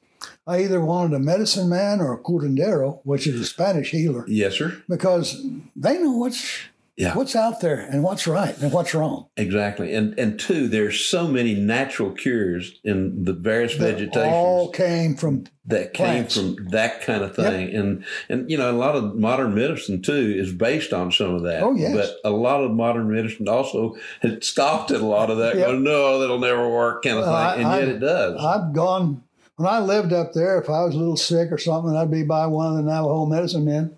I 0.45 0.61
either 0.63 0.81
wanted 0.81 1.15
a 1.15 1.19
medicine 1.19 1.69
man 1.69 2.01
or 2.01 2.13
a 2.13 2.17
curandero, 2.17 2.99
which 3.03 3.25
is 3.27 3.39
a 3.39 3.45
Spanish 3.45 3.91
healer, 3.91 4.25
Yes, 4.27 4.55
sir. 4.55 4.81
because 4.89 5.41
they 5.75 5.97
know 5.97 6.11
what's 6.17 6.59
Yeah. 6.99 7.15
what's 7.15 7.33
out 7.33 7.61
there 7.61 7.79
and 7.79 8.03
what's 8.03 8.27
right 8.27 8.57
and 8.61 8.73
what's 8.73 8.93
wrong. 8.93 9.27
Exactly. 9.37 9.93
And 9.95 10.19
and 10.19 10.37
two, 10.37 10.67
there's 10.67 10.99
so 10.99 11.29
many 11.29 11.55
natural 11.55 12.11
cures 12.11 12.77
in 12.83 13.23
the 13.23 13.31
various 13.31 13.77
That 13.77 13.93
vegetations 13.93 14.33
all 14.33 14.69
came 14.69 15.15
from 15.15 15.45
that 15.65 15.93
came 15.93 16.27
from 16.27 16.67
that 16.71 17.01
kind 17.01 17.23
of 17.23 17.33
thing. 17.33 17.73
And 17.73 18.03
and 18.27 18.51
you 18.51 18.57
know, 18.57 18.69
a 18.69 18.73
lot 18.75 18.95
of 18.97 19.15
modern 19.15 19.55
medicine 19.55 20.01
too 20.01 20.35
is 20.37 20.51
based 20.51 20.91
on 20.91 21.09
some 21.13 21.33
of 21.35 21.43
that. 21.43 21.63
Oh, 21.63 21.73
yes. 21.73 21.95
But 21.95 22.29
a 22.29 22.35
lot 22.35 22.65
of 22.65 22.71
modern 22.71 23.09
medicine 23.09 23.47
also 23.47 23.95
has 24.21 24.45
scoffed 24.45 24.91
at 24.91 24.99
a 24.99 25.05
lot 25.05 25.29
of 25.31 25.37
that, 25.37 25.55
Yep. 25.55 25.67
going, 25.67 25.83
no, 25.83 26.19
that'll 26.19 26.37
never 26.39 26.67
work 26.69 27.03
kind 27.03 27.17
of 27.17 27.23
thing. 27.23 27.33
I- 27.33 27.53
and 27.55 27.61
yet 27.61 27.71
I- 27.71 27.91
it 27.95 27.99
does. 27.99 28.43
I've 28.43 28.73
gone 28.73 29.23
when 29.55 29.69
I 29.69 29.79
lived 29.79 30.11
up 30.11 30.33
there. 30.33 30.59
If 30.59 30.69
I 30.69 30.83
was 30.83 30.95
a 30.95 30.97
little 30.97 31.15
sick 31.17 31.49
or 31.51 31.57
something, 31.57 31.95
I'd 31.95 32.11
be 32.11 32.23
by 32.23 32.45
one 32.47 32.67
of 32.71 32.75
the 32.75 32.83
Navajo 32.83 33.25
medicine 33.25 33.63
men. 33.63 33.95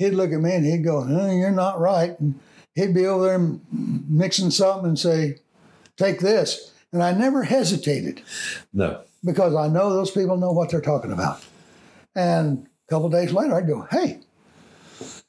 He'd 0.00 0.14
look 0.14 0.32
at 0.32 0.40
me 0.40 0.54
and 0.54 0.64
he'd 0.64 0.82
go, 0.82 1.02
"Eh, 1.04 1.32
"You're 1.34 1.50
not 1.50 1.78
right." 1.78 2.18
And 2.18 2.40
he'd 2.74 2.94
be 2.94 3.04
over 3.06 3.26
there 3.26 3.50
mixing 3.70 4.50
something 4.50 4.86
and 4.88 4.98
say, 4.98 5.36
"Take 5.98 6.20
this," 6.20 6.72
and 6.90 7.02
I 7.02 7.12
never 7.12 7.42
hesitated 7.42 8.22
no. 8.72 9.02
because 9.22 9.54
I 9.54 9.68
know 9.68 9.90
those 9.90 10.10
people 10.10 10.38
know 10.38 10.52
what 10.52 10.70
they're 10.70 10.80
talking 10.80 11.12
about. 11.12 11.42
And 12.16 12.66
a 12.88 12.90
couple 12.90 13.10
days 13.10 13.30
later, 13.34 13.54
I'd 13.54 13.66
go, 13.68 13.86
"Hey, 13.90 14.20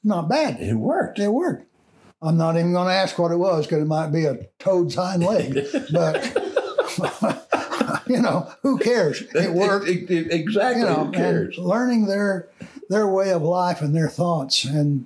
not 0.06 0.30
bad. 0.30 0.62
It 0.62 0.76
worked. 0.76 1.20
It 1.20 1.28
worked." 1.34 1.66
I'm 2.22 2.38
not 2.38 2.56
even 2.56 2.72
going 2.72 2.88
to 2.88 2.94
ask 2.94 3.20
what 3.20 3.32
it 3.32 3.38
was 3.38 3.66
because 3.66 3.82
it 3.82 3.88
might 3.88 4.12
be 4.12 4.24
a 4.26 4.38
toad's 4.58 4.96
hind 4.96 5.22
leg, 5.24 5.60
but. 5.92 6.48
you 8.08 8.22
know, 8.22 8.50
who 8.64 8.78
cares? 8.78 9.22
It 9.34 9.52
worked. 9.54 9.88
It- 9.88 10.10
it- 10.10 10.28
it- 10.28 10.32
exactly. 10.34 10.82
you 10.82 10.88
know, 10.88 11.06
Who 11.06 11.12
cares? 11.12 11.58
learning 11.58 12.06
their 12.06 12.48
their 12.92 13.08
way 13.08 13.32
of 13.32 13.42
life 13.42 13.82
and 13.82 13.96
their 13.96 14.10
thoughts, 14.10 14.66
and 14.66 15.06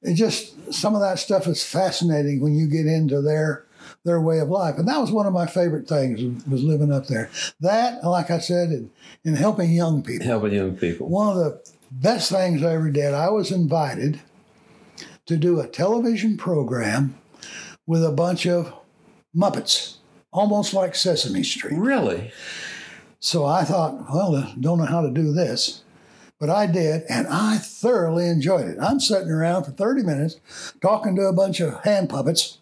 it 0.00 0.14
just 0.14 0.72
some 0.72 0.94
of 0.94 1.00
that 1.00 1.18
stuff 1.18 1.48
is 1.48 1.62
fascinating 1.62 2.40
when 2.40 2.54
you 2.54 2.68
get 2.68 2.86
into 2.86 3.20
their 3.20 3.66
their 4.04 4.20
way 4.20 4.38
of 4.38 4.48
life, 4.48 4.76
and 4.78 4.86
that 4.88 5.00
was 5.00 5.10
one 5.10 5.26
of 5.26 5.32
my 5.32 5.46
favorite 5.46 5.88
things 5.88 6.22
was 6.48 6.62
living 6.62 6.92
up 6.92 7.06
there. 7.08 7.28
That, 7.58 8.04
like 8.04 8.30
I 8.30 8.38
said, 8.38 8.70
in, 8.70 8.90
in 9.24 9.34
helping 9.34 9.72
young 9.72 10.02
people, 10.02 10.26
Helping 10.26 10.52
young 10.52 10.76
people. 10.76 11.08
one 11.08 11.28
of 11.28 11.36
the 11.36 11.60
best 11.90 12.30
things 12.30 12.62
I 12.62 12.74
ever 12.74 12.90
did. 12.90 13.12
I 13.12 13.28
was 13.30 13.50
invited 13.50 14.20
to 15.26 15.36
do 15.36 15.60
a 15.60 15.66
television 15.66 16.36
program 16.36 17.18
with 17.86 18.04
a 18.04 18.12
bunch 18.12 18.46
of 18.46 18.72
Muppets, 19.36 19.96
almost 20.32 20.72
like 20.72 20.94
Sesame 20.94 21.42
Street. 21.42 21.76
Really? 21.76 22.30
So 23.18 23.44
I 23.44 23.64
thought, 23.64 24.08
well, 24.14 24.36
I 24.36 24.54
don't 24.60 24.78
know 24.78 24.86
how 24.86 25.02
to 25.02 25.10
do 25.10 25.32
this, 25.32 25.82
but 26.40 26.48
I 26.48 26.66
did, 26.66 27.04
and 27.08 27.28
I 27.28 27.58
thoroughly 27.58 28.26
enjoyed 28.26 28.66
it. 28.66 28.78
I'm 28.80 28.98
sitting 28.98 29.30
around 29.30 29.64
for 29.64 29.72
30 29.72 30.02
minutes 30.02 30.40
talking 30.80 31.14
to 31.16 31.26
a 31.26 31.34
bunch 31.34 31.60
of 31.60 31.84
hand 31.84 32.08
puppets, 32.08 32.58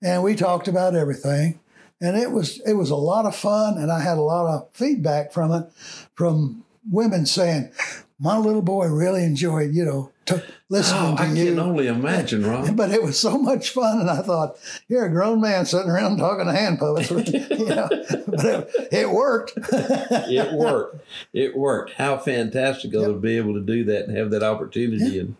and 0.00 0.22
we 0.22 0.36
talked 0.36 0.68
about 0.68 0.94
everything. 0.94 1.58
And 2.00 2.16
it 2.16 2.30
was 2.30 2.60
it 2.64 2.74
was 2.74 2.90
a 2.90 2.96
lot 2.96 3.26
of 3.26 3.34
fun, 3.34 3.76
and 3.76 3.90
I 3.90 4.00
had 4.00 4.18
a 4.18 4.22
lot 4.22 4.46
of 4.46 4.68
feedback 4.72 5.32
from 5.32 5.52
it, 5.52 5.68
from 6.14 6.64
women 6.88 7.26
saying, 7.26 7.72
"My 8.20 8.38
little 8.38 8.62
boy 8.62 8.86
really 8.86 9.24
enjoyed, 9.24 9.74
you 9.74 9.84
know, 9.84 10.12
t- 10.28 10.42
listening 10.68 11.02
Oh, 11.02 11.16
to 11.16 11.22
I 11.22 11.32
you." 11.32 11.44
can 11.46 11.58
only 11.58 11.86
imagine, 11.86 12.44
Ron. 12.46 12.76
but 12.76 12.90
it 12.90 13.02
was 13.02 13.18
so 13.18 13.38
much 13.38 13.70
fun, 13.70 14.00
and 14.00 14.10
I 14.10 14.22
thought, 14.22 14.56
you're 14.88 15.06
a 15.06 15.10
grown 15.10 15.40
man 15.40 15.66
sitting 15.66 15.90
around 15.90 16.18
talking 16.18 16.46
to 16.46 16.52
hand 16.52 16.78
puppets, 16.78 17.10
you 17.30 17.66
know. 17.66 17.88
But 18.26 18.44
it, 18.44 18.88
it 18.92 19.10
worked. 19.10 19.52
it 19.72 20.52
worked. 20.52 21.04
It 21.32 21.56
worked. 21.56 21.92
How 21.94 22.18
fantastic 22.18 22.92
it 22.92 22.98
would 22.98 23.22
be 23.22 23.36
able 23.36 23.54
to 23.54 23.60
do 23.60 23.84
that 23.84 24.06
and 24.08 24.16
have 24.16 24.30
that 24.30 24.42
opportunity. 24.42 25.18
And 25.18 25.36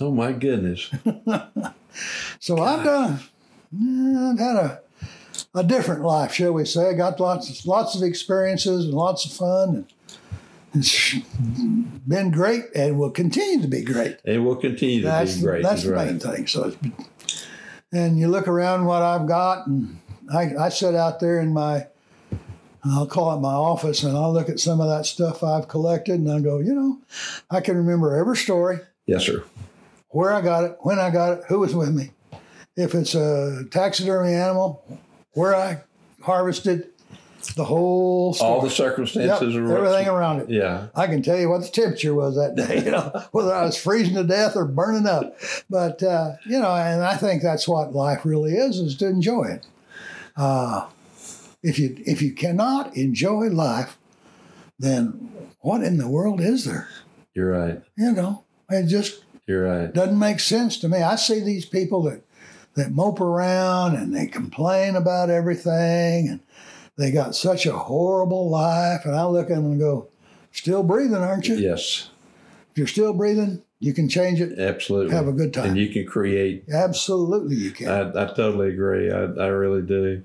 oh 0.00 0.10
my 0.10 0.32
goodness, 0.32 0.90
So 2.40 2.58
I've 2.62 2.84
done, 2.84 3.20
I've 3.74 4.38
had 4.38 4.56
a, 4.56 4.80
a 5.54 5.64
different 5.64 6.02
life, 6.02 6.32
shall 6.34 6.52
we 6.52 6.64
say. 6.64 6.90
I 6.90 6.92
got 6.92 7.18
lots 7.20 7.50
of, 7.50 7.66
lots 7.66 7.96
of 7.96 8.02
experiences 8.02 8.84
and 8.84 8.94
lots 8.94 9.24
of 9.24 9.32
fun. 9.32 9.68
And 9.70 9.86
it's 10.74 11.14
been 12.06 12.30
great 12.30 12.64
and 12.74 12.98
will 12.98 13.10
continue 13.10 13.62
to 13.62 13.68
be 13.68 13.82
great. 13.82 14.18
It 14.24 14.38
will 14.38 14.56
continue 14.56 15.00
to 15.00 15.06
That's, 15.06 15.36
be 15.36 15.42
great. 15.42 15.62
that's 15.62 15.84
the 15.84 15.92
right. 15.92 16.06
main 16.06 16.18
thing. 16.20 16.46
So, 16.46 16.72
it's, 16.80 17.46
and 17.92 18.18
you 18.18 18.28
look 18.28 18.48
around 18.48 18.84
what 18.84 19.02
I've 19.02 19.26
got, 19.26 19.66
and 19.66 19.98
I, 20.32 20.50
I 20.58 20.68
sit 20.68 20.94
out 20.94 21.20
there 21.20 21.40
in 21.40 21.52
my, 21.54 21.86
I'll 22.84 23.06
call 23.06 23.34
it 23.36 23.40
my 23.40 23.52
office, 23.54 24.02
and 24.02 24.16
I'll 24.16 24.32
look 24.32 24.48
at 24.48 24.60
some 24.60 24.80
of 24.80 24.88
that 24.88 25.06
stuff 25.06 25.42
I've 25.42 25.68
collected, 25.68 26.20
and 26.20 26.30
I 26.30 26.40
go, 26.40 26.58
you 26.58 26.74
know, 26.74 26.98
I 27.50 27.60
can 27.60 27.76
remember 27.76 28.14
every 28.14 28.36
story, 28.36 28.80
Yes, 29.06 29.24
sir. 29.24 29.42
where 30.10 30.32
I 30.32 30.42
got 30.42 30.64
it, 30.64 30.76
when 30.80 30.98
I 30.98 31.10
got 31.10 31.38
it, 31.38 31.44
who 31.48 31.60
was 31.60 31.74
with 31.74 31.94
me. 31.94 32.10
If 32.76 32.94
it's 32.94 33.14
a 33.14 33.64
taxidermy 33.70 34.34
animal, 34.34 34.84
where 35.32 35.54
I 35.56 35.78
harvested, 36.22 36.90
the 37.54 37.64
whole 37.64 38.34
story. 38.34 38.50
All 38.50 38.60
the 38.60 38.70
circumstances 38.70 39.54
are 39.56 39.76
everything 39.76 40.08
around 40.08 40.40
it. 40.40 40.50
Yeah. 40.50 40.88
I 40.94 41.06
can 41.06 41.22
tell 41.22 41.38
you 41.38 41.48
what 41.48 41.62
the 41.62 41.68
temperature 41.68 42.14
was 42.14 42.36
that 42.36 42.54
day, 42.54 42.82
you 42.84 42.90
know, 42.90 43.12
whether 43.32 43.52
I 43.54 43.64
was 43.64 43.76
freezing 43.76 44.14
to 44.14 44.24
death 44.24 44.56
or 44.56 44.64
burning 44.64 45.06
up. 45.06 45.38
But, 45.70 46.02
uh, 46.02 46.32
you 46.46 46.58
know, 46.58 46.74
and 46.74 47.02
I 47.02 47.16
think 47.16 47.42
that's 47.42 47.68
what 47.68 47.94
life 47.94 48.24
really 48.24 48.54
is, 48.54 48.78
is 48.78 48.96
to 48.96 49.06
enjoy 49.06 49.44
it. 49.44 49.66
Uh, 50.36 50.88
if 51.62 51.78
you 51.78 51.96
if 52.06 52.22
you 52.22 52.32
cannot 52.32 52.96
enjoy 52.96 53.48
life, 53.48 53.98
then 54.78 55.30
what 55.60 55.82
in 55.82 55.98
the 55.98 56.08
world 56.08 56.40
is 56.40 56.64
there? 56.64 56.88
You're 57.34 57.50
right. 57.50 57.82
You 57.96 58.12
know, 58.12 58.44
it 58.70 58.86
just 58.86 59.24
You're 59.46 59.64
right. 59.64 59.92
doesn't 59.92 60.18
make 60.18 60.40
sense 60.40 60.78
to 60.78 60.88
me. 60.88 60.98
I 60.98 61.16
see 61.16 61.40
these 61.40 61.66
people 61.66 62.02
that 62.04 62.22
that 62.74 62.92
mope 62.92 63.20
around 63.20 63.96
and 63.96 64.14
they 64.14 64.26
complain 64.26 64.94
about 64.94 65.30
everything 65.30 66.28
and 66.28 66.40
they 66.98 67.10
got 67.10 67.34
such 67.34 67.64
a 67.64 67.72
horrible 67.72 68.50
life 68.50 69.06
and 69.06 69.14
I 69.14 69.24
look 69.24 69.50
at 69.50 69.56
them 69.56 69.66
and 69.66 69.80
go, 69.80 70.08
"Still 70.52 70.82
breathing, 70.82 71.14
aren't 71.16 71.48
you? 71.48 71.54
Yes. 71.54 72.10
If 72.72 72.78
you're 72.78 72.86
still 72.86 73.14
breathing, 73.14 73.62
you 73.80 73.92
can 73.92 74.08
change 74.08 74.40
it. 74.40 74.58
Absolutely. 74.58 75.14
Have 75.14 75.28
a 75.28 75.32
good 75.32 75.54
time. 75.54 75.70
And 75.70 75.76
you 75.78 75.88
can 75.88 76.04
create 76.04 76.64
Absolutely, 76.72 77.56
you 77.56 77.70
can. 77.70 77.88
I, 77.88 78.24
I 78.24 78.26
totally 78.26 78.70
agree. 78.70 79.10
I, 79.10 79.22
I 79.22 79.46
really 79.48 79.82
do. 79.82 80.24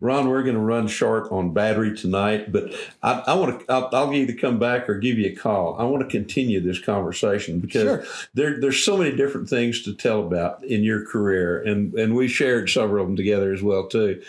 Ron, 0.00 0.28
we're 0.28 0.42
going 0.42 0.54
to 0.54 0.60
run 0.60 0.86
short 0.86 1.30
on 1.32 1.52
battery 1.54 1.96
tonight, 1.96 2.52
but 2.52 2.72
I, 3.02 3.22
I 3.26 3.34
want 3.34 3.60
to. 3.60 3.72
I'll, 3.72 3.88
I'll 3.92 4.14
either 4.14 4.34
come 4.34 4.58
back 4.58 4.88
or 4.88 4.98
give 4.98 5.18
you 5.18 5.30
a 5.30 5.34
call. 5.34 5.76
I 5.78 5.84
want 5.84 6.02
to 6.02 6.08
continue 6.08 6.60
this 6.60 6.78
conversation 6.78 7.58
because 7.60 7.80
Sure. 7.82 8.04
there, 8.34 8.60
there's 8.60 8.84
so 8.84 8.96
many 8.98 9.16
different 9.16 9.48
things 9.48 9.82
to 9.84 9.94
tell 9.94 10.20
about 10.20 10.62
in 10.64 10.82
your 10.84 11.04
career, 11.06 11.62
and 11.62 11.94
and 11.94 12.14
we 12.14 12.28
shared 12.28 12.68
several 12.68 13.02
of 13.02 13.08
them 13.08 13.16
together 13.16 13.52
as 13.52 13.62
well 13.62 13.86
too. 13.88 14.22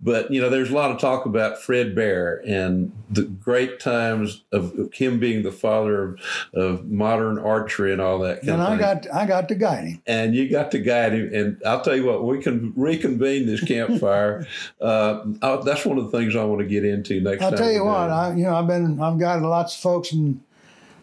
But 0.00 0.30
you 0.30 0.40
know, 0.40 0.50
there's 0.50 0.70
a 0.70 0.74
lot 0.74 0.90
of 0.90 0.98
talk 0.98 1.24
about 1.24 1.62
Fred 1.62 1.94
Bear 1.94 2.42
and 2.46 2.92
the 3.08 3.22
great 3.22 3.80
times 3.80 4.44
of 4.52 4.92
him 4.92 5.18
being 5.18 5.42
the 5.42 5.52
father 5.52 6.02
of, 6.02 6.20
of 6.54 6.90
modern 6.90 7.38
archery 7.38 7.92
and 7.92 8.00
all 8.02 8.17
that 8.20 8.40
kind 8.40 8.50
and 8.50 8.62
I 8.62 8.76
got 8.76 9.06
I 9.12 9.26
got 9.26 9.48
to 9.48 9.54
guide 9.54 9.84
him. 9.84 10.02
and 10.06 10.34
you 10.34 10.48
got 10.48 10.70
to 10.72 10.78
guide 10.78 11.12
him. 11.12 11.34
And 11.34 11.62
I'll 11.64 11.80
tell 11.80 11.96
you 11.96 12.04
what, 12.04 12.24
we 12.24 12.42
can 12.42 12.72
reconvene 12.76 13.46
this 13.46 13.62
campfire. 13.62 14.46
uh, 14.80 15.24
I, 15.42 15.56
that's 15.64 15.84
one 15.84 15.98
of 15.98 16.10
the 16.10 16.18
things 16.18 16.36
I 16.36 16.44
want 16.44 16.60
to 16.60 16.66
get 16.66 16.84
into 16.84 17.20
next 17.20 17.42
I'll 17.42 17.52
tell 17.52 17.70
you 17.70 17.84
what. 17.84 18.10
I 18.10 18.34
you 18.34 18.44
know 18.44 18.54
I've 18.54 18.66
been 18.66 19.00
I've 19.00 19.18
guided 19.18 19.44
lots 19.44 19.74
of 19.74 19.80
folks, 19.80 20.12
and 20.12 20.40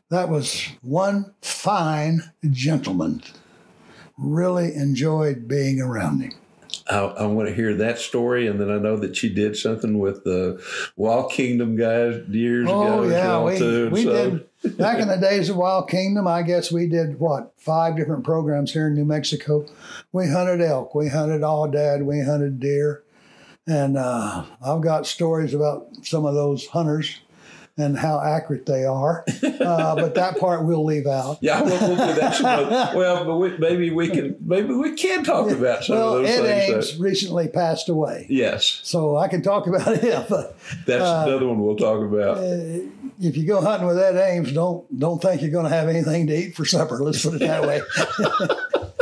that 0.09 0.29
was 0.29 0.67
one 0.81 1.33
fine 1.41 2.31
gentleman. 2.49 3.21
Really 4.17 4.73
enjoyed 4.75 5.47
being 5.47 5.81
around 5.81 6.21
him. 6.21 6.31
I, 6.87 6.99
I 6.99 7.25
want 7.25 7.47
to 7.49 7.55
hear 7.55 7.73
that 7.75 7.97
story, 7.97 8.47
and 8.47 8.59
then 8.61 8.69
I 8.69 8.77
know 8.77 8.95
that 8.97 9.23
you 9.23 9.29
did 9.31 9.57
something 9.57 9.97
with 9.97 10.23
the 10.23 10.63
Wild 10.95 11.31
Kingdom 11.31 11.75
guys 11.75 12.21
years 12.29 12.65
ago. 12.65 12.99
Oh 12.99 13.09
yeah, 13.09 13.27
well, 13.27 13.45
we 13.45 13.57
too. 13.57 13.89
we 13.89 14.03
So- 14.03 14.29
did 14.61 14.77
back 14.77 14.99
in 14.99 15.07
the 15.07 15.17
days 15.17 15.49
of 15.49 15.57
Wild 15.57 15.89
Kingdom. 15.89 16.27
I 16.27 16.41
guess 16.43 16.71
we 16.71 16.87
did 16.87 17.19
what 17.19 17.53
five 17.57 17.95
different 17.95 18.23
programs 18.23 18.71
here 18.73 18.87
in 18.87 18.93
New 18.95 19.05
Mexico. 19.05 19.65
We 20.11 20.27
hunted 20.29 20.61
elk, 20.61 20.93
we 20.93 21.09
hunted 21.09 21.41
aoudad, 21.41 22.05
we 22.05 22.21
hunted 22.21 22.59
deer, 22.59 23.03
and 23.67 23.97
uh, 23.97 24.45
I've 24.63 24.81
got 24.81 25.07
stories 25.07 25.53
about 25.53 25.87
some 26.03 26.25
of 26.25 26.35
those 26.35 26.67
hunters 26.67 27.19
and 27.77 27.97
how 27.97 28.21
accurate 28.21 28.65
they 28.65 28.85
are. 28.85 29.25
Uh, 29.43 29.95
but 29.95 30.15
that 30.15 30.39
part 30.39 30.63
we'll 30.63 30.85
leave 30.85 31.07
out. 31.07 31.37
Yeah, 31.41 31.61
we'll, 31.61 31.79
we'll 31.79 32.07
do 32.07 32.19
that. 32.21 32.35
some 32.35 32.69
well, 32.97 33.25
but 33.25 33.35
we, 33.37 33.57
maybe 33.57 33.91
we 33.91 34.09
can 34.09 34.37
maybe 34.41 34.73
we 34.73 34.95
can 34.95 35.23
talk 35.23 35.49
about 35.49 35.83
some 35.83 35.97
well, 35.97 36.17
of 36.17 36.23
those 36.23 36.29
Ed 36.29 36.41
things. 36.43 36.73
Ames 36.73 36.91
that- 36.97 37.03
recently 37.03 37.47
passed 37.47 37.89
away, 37.89 38.25
yes, 38.29 38.79
so 38.83 39.17
I 39.17 39.27
can 39.27 39.41
talk 39.41 39.67
about 39.67 39.97
him. 40.01 40.23
But 40.29 40.57
that's 40.85 41.03
Uh, 41.03 41.25
another 41.27 41.47
one 41.47 41.59
we'll 41.59 41.75
talk 41.75 42.01
about. 42.01 42.37
if 42.39 43.35
you 43.37 43.45
go 43.45 43.61
hunting 43.61 43.87
with 43.87 43.97
Ed 43.97 44.15
Ames, 44.15 44.51
don't 44.53 44.85
don't 44.97 45.21
think 45.21 45.41
you're 45.41 45.51
going 45.51 45.65
to 45.65 45.69
have 45.75 45.89
anything 45.89 46.27
to 46.27 46.35
eat 46.35 46.55
for 46.55 46.65
supper. 46.65 46.97
Let's 46.99 47.23
put 47.23 47.35
it 47.35 47.39
that 47.39 47.63
way. 47.63 47.81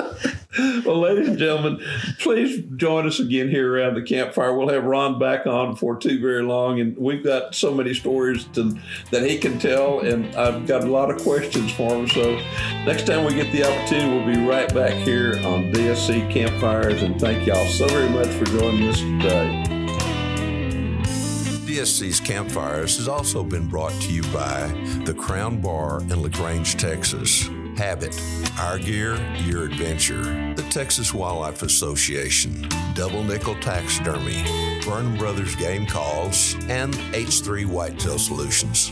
Well, 0.85 0.99
ladies 0.99 1.29
and 1.29 1.37
gentlemen, 1.37 1.83
please 2.19 2.63
join 2.75 3.07
us 3.07 3.19
again 3.19 3.49
here 3.49 3.73
around 3.73 3.95
the 3.95 4.03
campfire. 4.03 4.55
We'll 4.55 4.69
have 4.69 4.83
Ron 4.83 5.17
back 5.17 5.47
on 5.47 5.75
for 5.75 5.95
too 5.97 6.19
very 6.19 6.43
long, 6.43 6.79
and 6.79 6.95
we've 6.97 7.23
got 7.23 7.55
so 7.55 7.73
many 7.73 7.93
stories 7.93 8.45
to, 8.53 8.77
that 9.11 9.27
he 9.27 9.39
can 9.39 9.57
tell, 9.57 10.01
and 10.01 10.35
I've 10.35 10.67
got 10.67 10.83
a 10.83 10.87
lot 10.87 11.09
of 11.09 11.21
questions 11.23 11.71
for 11.73 11.95
him. 11.95 12.07
So, 12.07 12.35
next 12.85 13.07
time 13.07 13.25
we 13.25 13.33
get 13.33 13.51
the 13.51 13.63
opportunity, 13.63 14.09
we'll 14.09 14.35
be 14.35 14.47
right 14.47 14.71
back 14.73 14.93
here 14.93 15.37
on 15.43 15.71
DSC 15.71 16.31
Campfires, 16.31 17.01
and 17.01 17.19
thank 17.19 17.47
y'all 17.47 17.67
so 17.67 17.87
very 17.87 18.09
much 18.09 18.27
for 18.27 18.45
joining 18.45 18.87
us 18.87 18.99
today. 18.99 19.63
DSC's 21.65 22.19
Campfires 22.19 22.97
has 22.97 23.07
also 23.07 23.43
been 23.43 23.67
brought 23.67 23.93
to 24.01 24.11
you 24.11 24.21
by 24.31 24.67
the 25.05 25.15
Crown 25.17 25.59
Bar 25.59 26.01
in 26.01 26.21
LaGrange, 26.21 26.77
Texas. 26.77 27.49
Habit, 27.77 28.19
Our 28.59 28.77
Gear, 28.79 29.15
Your 29.45 29.63
Adventure, 29.65 30.53
the 30.55 30.65
Texas 30.69 31.13
Wildlife 31.13 31.63
Association, 31.63 32.67
Double 32.93 33.23
Nickel 33.23 33.55
Taxidermy, 33.55 34.43
Burnham 34.85 35.17
Brothers 35.17 35.55
Game 35.55 35.85
Calls, 35.85 36.55
and 36.69 36.93
H3 37.13 37.65
Whitetail 37.65 38.19
Solutions. 38.19 38.91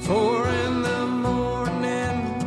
Four 0.00 0.48
in 0.48 0.82
the 0.82 1.06
morning. 1.06 2.40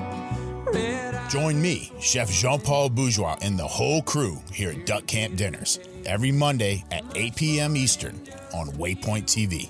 Red 0.73 1.15
eye- 1.15 1.27
Join 1.29 1.61
me, 1.61 1.91
Chef 1.99 2.29
Jean 2.31 2.59
Paul 2.61 2.89
Bourgeois, 2.89 3.37
and 3.41 3.57
the 3.57 3.67
whole 3.67 4.01
crew 4.01 4.37
here 4.53 4.71
at 4.71 4.85
Duck 4.85 5.05
Camp 5.07 5.35
Dinners 5.35 5.79
every 6.05 6.31
Monday 6.31 6.83
at 6.91 7.03
8 7.15 7.35
p.m. 7.35 7.75
Eastern 7.75 8.15
on 8.53 8.67
Waypoint 8.73 9.25
TV. 9.25 9.69